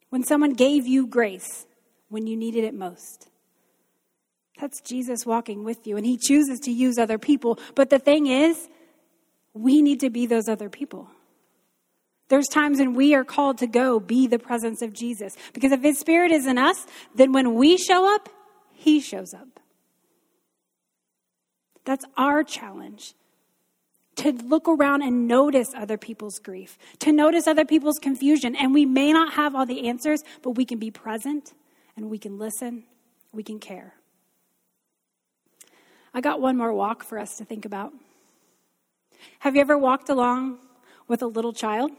When 0.10 0.24
someone 0.24 0.54
gave 0.54 0.88
you 0.88 1.08
grace 1.08 1.66
when 2.10 2.28
you 2.28 2.38
needed 2.38 2.64
it 2.64 2.74
most? 2.74 3.30
That's 4.60 4.80
Jesus 4.82 5.26
walking 5.26 5.64
with 5.64 5.86
you, 5.86 5.98
and 5.98 6.06
He 6.06 6.18
chooses 6.18 6.60
to 6.62 6.72
use 6.72 6.98
other 6.98 7.18
people. 7.18 7.60
But 7.76 7.90
the 7.90 8.00
thing 8.00 8.28
is, 8.28 8.70
we 9.54 9.82
need 9.82 10.00
to 10.02 10.10
be 10.10 10.26
those 10.26 10.48
other 10.48 10.70
people. 10.70 11.10
There's 12.28 12.48
times 12.48 12.80
when 12.80 12.96
we 12.96 13.14
are 13.14 13.24
called 13.24 13.60
to 13.60 13.68
go 13.68 14.00
be 14.00 14.28
the 14.28 14.40
presence 14.40 14.82
of 14.82 14.94
Jesus. 14.94 15.36
Because 15.54 15.72
if 15.72 15.82
His 15.82 16.00
Spirit 16.00 16.32
is 16.32 16.48
in 16.48 16.58
us, 16.58 16.86
then 17.14 17.32
when 17.34 17.56
we 17.56 17.78
show 17.78 18.14
up, 18.14 18.30
He 18.74 19.00
shows 19.00 19.34
up. 19.34 19.60
That's 21.84 22.06
our 22.18 22.44
challenge 22.44 23.14
to 24.16 24.32
look 24.32 24.68
around 24.68 25.02
and 25.02 25.28
notice 25.28 25.68
other 25.76 25.98
people's 25.98 26.40
grief, 26.40 26.78
to 27.00 27.12
notice 27.12 27.48
other 27.48 27.66
people's 27.66 28.00
confusion. 28.00 28.56
And 28.56 28.74
we 28.74 28.86
may 28.86 29.12
not 29.12 29.34
have 29.34 29.56
all 29.56 29.66
the 29.66 29.88
answers, 29.88 30.24
but 30.42 30.52
we 30.52 30.66
can 30.66 30.80
be 30.80 30.90
present 30.90 31.54
and 31.96 32.10
we 32.10 32.18
can 32.18 32.40
listen, 32.40 32.86
we 33.32 33.44
can 33.44 33.60
care. 33.60 33.94
I 36.16 36.22
got 36.22 36.40
one 36.40 36.56
more 36.56 36.72
walk 36.72 37.04
for 37.04 37.20
us 37.20 37.36
to 37.40 37.44
think 37.46 37.66
about. 37.66 37.92
Have 39.40 39.56
you 39.56 39.62
ever 39.62 39.78
walked 39.78 40.08
along 40.08 40.60
with 41.10 41.22
a 41.22 41.28
little 41.28 41.52
child? 41.52 41.92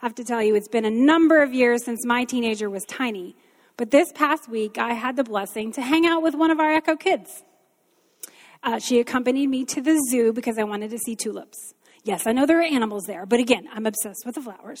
I 0.00 0.06
have 0.06 0.14
to 0.14 0.24
tell 0.24 0.40
you, 0.40 0.54
it's 0.54 0.68
been 0.68 0.84
a 0.84 0.90
number 0.90 1.42
of 1.42 1.52
years 1.52 1.84
since 1.84 2.06
my 2.06 2.24
teenager 2.24 2.70
was 2.70 2.84
tiny. 2.84 3.34
But 3.76 3.90
this 3.90 4.12
past 4.12 4.48
week, 4.48 4.78
I 4.78 4.92
had 4.92 5.16
the 5.16 5.24
blessing 5.24 5.72
to 5.72 5.82
hang 5.82 6.06
out 6.06 6.22
with 6.22 6.36
one 6.36 6.52
of 6.52 6.60
our 6.60 6.70
Echo 6.70 6.94
kids. 6.94 7.42
Uh, 8.62 8.78
she 8.78 9.00
accompanied 9.00 9.48
me 9.48 9.64
to 9.64 9.80
the 9.80 10.00
zoo 10.08 10.32
because 10.32 10.56
I 10.56 10.62
wanted 10.62 10.90
to 10.90 10.98
see 10.98 11.16
tulips. 11.16 11.58
Yes, 12.04 12.28
I 12.28 12.32
know 12.32 12.46
there 12.46 12.60
are 12.60 12.62
animals 12.62 13.06
there, 13.08 13.26
but 13.26 13.40
again, 13.40 13.66
I'm 13.72 13.86
obsessed 13.86 14.24
with 14.24 14.36
the 14.36 14.42
flowers. 14.42 14.80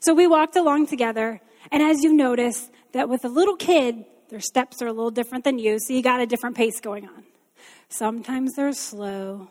So 0.00 0.12
we 0.12 0.26
walked 0.26 0.56
along 0.56 0.88
together, 0.88 1.40
and 1.72 1.82
as 1.82 2.02
you 2.02 2.12
notice, 2.12 2.70
that 2.92 3.08
with 3.08 3.24
a 3.24 3.28
little 3.28 3.56
kid, 3.56 4.04
their 4.28 4.40
steps 4.40 4.82
are 4.82 4.86
a 4.86 4.92
little 4.92 5.10
different 5.10 5.44
than 5.44 5.58
you, 5.58 5.78
so 5.78 5.94
you 5.94 6.02
got 6.02 6.20
a 6.20 6.26
different 6.26 6.56
pace 6.56 6.78
going 6.80 7.06
on. 7.06 7.24
Sometimes 7.88 8.54
they're 8.54 8.72
slow. 8.72 9.48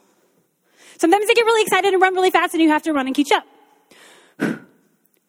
Sometimes 0.97 1.27
they 1.27 1.33
get 1.33 1.45
really 1.45 1.63
excited 1.63 1.93
and 1.93 2.01
run 2.01 2.13
really 2.13 2.31
fast, 2.31 2.53
and 2.53 2.61
you 2.61 2.69
have 2.69 2.83
to 2.83 2.93
run 2.93 3.07
and 3.07 3.15
catch 3.15 3.31
up. 3.31 3.45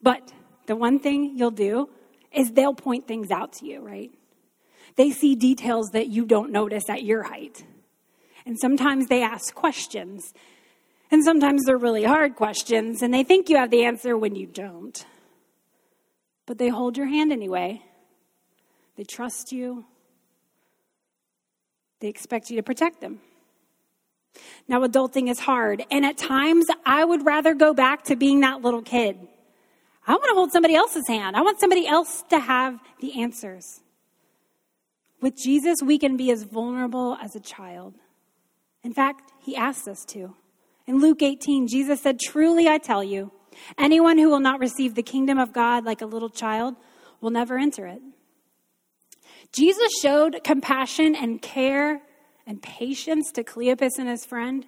But 0.02 0.32
the 0.66 0.76
one 0.76 0.98
thing 0.98 1.38
you'll 1.38 1.50
do 1.50 1.88
is 2.30 2.52
they'll 2.52 2.74
point 2.74 3.08
things 3.08 3.30
out 3.30 3.54
to 3.54 3.66
you, 3.66 3.80
right? 3.80 4.10
They 4.96 5.10
see 5.10 5.34
details 5.34 5.90
that 5.92 6.08
you 6.08 6.26
don't 6.26 6.52
notice 6.52 6.90
at 6.90 7.02
your 7.02 7.22
height. 7.22 7.64
And 8.44 8.58
sometimes 8.58 9.06
they 9.06 9.22
ask 9.22 9.54
questions. 9.54 10.34
And 11.10 11.24
sometimes 11.24 11.64
they're 11.64 11.78
really 11.78 12.04
hard 12.04 12.34
questions, 12.36 13.02
and 13.02 13.14
they 13.14 13.22
think 13.22 13.48
you 13.48 13.56
have 13.56 13.70
the 13.70 13.84
answer 13.84 14.16
when 14.16 14.34
you 14.34 14.46
don't. 14.46 15.06
But 16.46 16.58
they 16.58 16.68
hold 16.68 16.96
your 16.96 17.06
hand 17.06 17.32
anyway. 17.32 17.82
They 18.96 19.04
trust 19.04 19.52
you. 19.52 19.84
They 22.04 22.10
expect 22.10 22.50
you 22.50 22.56
to 22.56 22.62
protect 22.62 23.00
them. 23.00 23.20
Now, 24.68 24.82
adulting 24.86 25.30
is 25.30 25.40
hard, 25.40 25.86
and 25.90 26.04
at 26.04 26.18
times 26.18 26.66
I 26.84 27.02
would 27.02 27.24
rather 27.24 27.54
go 27.54 27.72
back 27.72 28.04
to 28.04 28.14
being 28.14 28.40
that 28.40 28.60
little 28.60 28.82
kid. 28.82 29.16
I 30.06 30.12
want 30.12 30.24
to 30.24 30.34
hold 30.34 30.52
somebody 30.52 30.74
else's 30.74 31.08
hand. 31.08 31.34
I 31.34 31.40
want 31.40 31.60
somebody 31.60 31.86
else 31.86 32.22
to 32.28 32.38
have 32.38 32.78
the 33.00 33.22
answers. 33.22 33.80
With 35.22 35.34
Jesus, 35.34 35.78
we 35.82 35.96
can 35.96 36.18
be 36.18 36.30
as 36.30 36.42
vulnerable 36.42 37.16
as 37.22 37.34
a 37.36 37.40
child. 37.40 37.94
In 38.82 38.92
fact, 38.92 39.32
he 39.40 39.56
asked 39.56 39.88
us 39.88 40.04
to. 40.08 40.36
In 40.86 41.00
Luke 41.00 41.22
18, 41.22 41.68
Jesus 41.68 42.02
said, 42.02 42.20
Truly 42.20 42.68
I 42.68 42.76
tell 42.76 43.02
you, 43.02 43.32
anyone 43.78 44.18
who 44.18 44.28
will 44.28 44.40
not 44.40 44.60
receive 44.60 44.94
the 44.94 45.02
kingdom 45.02 45.38
of 45.38 45.54
God 45.54 45.86
like 45.86 46.02
a 46.02 46.06
little 46.06 46.28
child 46.28 46.74
will 47.22 47.30
never 47.30 47.56
enter 47.56 47.86
it. 47.86 48.02
Jesus 49.54 49.92
showed 50.02 50.42
compassion 50.42 51.14
and 51.14 51.40
care 51.40 52.02
and 52.46 52.60
patience 52.60 53.30
to 53.32 53.44
Cleopas 53.44 53.98
and 53.98 54.08
his 54.08 54.26
friend. 54.26 54.66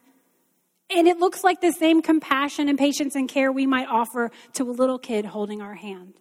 And 0.89 1.09
it 1.09 1.19
looks 1.19 1.43
like 1.43 1.61
the 1.61 1.73
same 1.73 2.01
compassion 2.01 2.69
and 2.69 2.79
patience 2.79 3.17
and 3.17 3.29
care 3.29 3.51
we 3.51 3.67
might 3.67 3.89
offer 3.89 4.31
to 4.55 4.71
a 4.71 4.73
little 4.73 4.99
kid 4.99 5.25
holding 5.25 5.61
our 5.61 5.75
hand. 5.75 6.15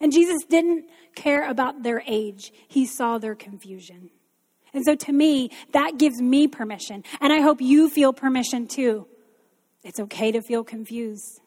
And 0.00 0.12
Jesus 0.12 0.44
didn't 0.48 0.86
care 1.14 1.48
about 1.48 1.82
their 1.82 2.02
age, 2.06 2.52
he 2.68 2.86
saw 2.86 3.18
their 3.18 3.34
confusion. 3.34 4.10
And 4.72 4.84
so 4.84 4.94
to 4.94 5.12
me, 5.12 5.50
that 5.72 5.98
gives 5.98 6.20
me 6.20 6.48
permission. 6.48 7.04
And 7.20 7.32
I 7.32 7.40
hope 7.40 7.60
you 7.60 7.88
feel 7.90 8.12
permission 8.12 8.66
too. 8.66 9.06
It's 9.82 10.00
okay 10.00 10.32
to 10.32 10.42
feel 10.42 10.64
confused. 10.64 11.40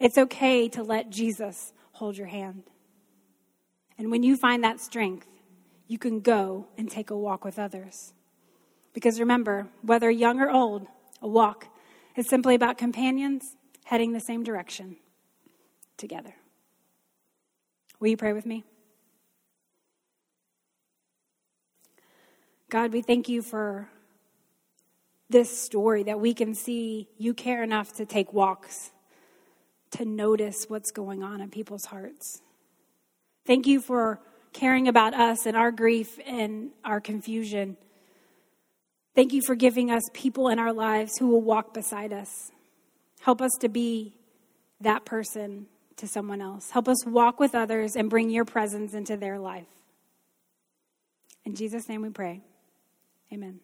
It's 0.00 0.16
okay 0.16 0.68
to 0.70 0.82
let 0.82 1.10
Jesus 1.10 1.72
hold 1.92 2.16
your 2.16 2.26
hand. 2.26 2.62
And 3.98 4.10
when 4.10 4.22
you 4.22 4.36
find 4.36 4.64
that 4.64 4.80
strength, 4.80 5.26
you 5.88 5.98
can 5.98 6.20
go 6.20 6.68
and 6.76 6.88
take 6.88 7.10
a 7.10 7.16
walk 7.16 7.44
with 7.44 7.58
others. 7.58 8.12
Because 8.92 9.18
remember, 9.18 9.68
whether 9.82 10.10
young 10.10 10.38
or 10.38 10.50
old, 10.50 10.86
A 11.20 11.26
walk 11.28 11.66
is 12.14 12.28
simply 12.28 12.54
about 12.54 12.78
companions 12.78 13.56
heading 13.84 14.12
the 14.12 14.20
same 14.20 14.44
direction 14.44 14.96
together. 15.96 16.34
Will 17.98 18.08
you 18.08 18.16
pray 18.16 18.32
with 18.32 18.46
me? 18.46 18.64
God, 22.70 22.92
we 22.92 23.00
thank 23.00 23.28
you 23.28 23.40
for 23.40 23.88
this 25.30 25.58
story 25.58 26.02
that 26.04 26.20
we 26.20 26.34
can 26.34 26.54
see 26.54 27.08
you 27.16 27.34
care 27.34 27.62
enough 27.62 27.94
to 27.94 28.06
take 28.06 28.32
walks, 28.32 28.90
to 29.92 30.04
notice 30.04 30.66
what's 30.68 30.90
going 30.90 31.22
on 31.22 31.40
in 31.40 31.50
people's 31.50 31.86
hearts. 31.86 32.42
Thank 33.46 33.66
you 33.66 33.80
for 33.80 34.20
caring 34.52 34.88
about 34.88 35.14
us 35.14 35.46
and 35.46 35.56
our 35.56 35.70
grief 35.70 36.18
and 36.26 36.70
our 36.84 37.00
confusion. 37.00 37.76
Thank 39.14 39.32
you 39.32 39.42
for 39.42 39.54
giving 39.54 39.90
us 39.90 40.02
people 40.12 40.48
in 40.48 40.58
our 40.58 40.72
lives 40.72 41.18
who 41.18 41.28
will 41.28 41.42
walk 41.42 41.74
beside 41.74 42.12
us. 42.12 42.52
Help 43.20 43.42
us 43.42 43.52
to 43.60 43.68
be 43.68 44.14
that 44.80 45.04
person 45.04 45.66
to 45.96 46.06
someone 46.06 46.40
else. 46.40 46.70
Help 46.70 46.88
us 46.88 47.04
walk 47.04 47.40
with 47.40 47.54
others 47.54 47.96
and 47.96 48.08
bring 48.08 48.30
your 48.30 48.44
presence 48.44 48.94
into 48.94 49.16
their 49.16 49.38
life. 49.38 49.66
In 51.44 51.54
Jesus' 51.54 51.88
name 51.88 52.02
we 52.02 52.10
pray. 52.10 52.42
Amen. 53.32 53.60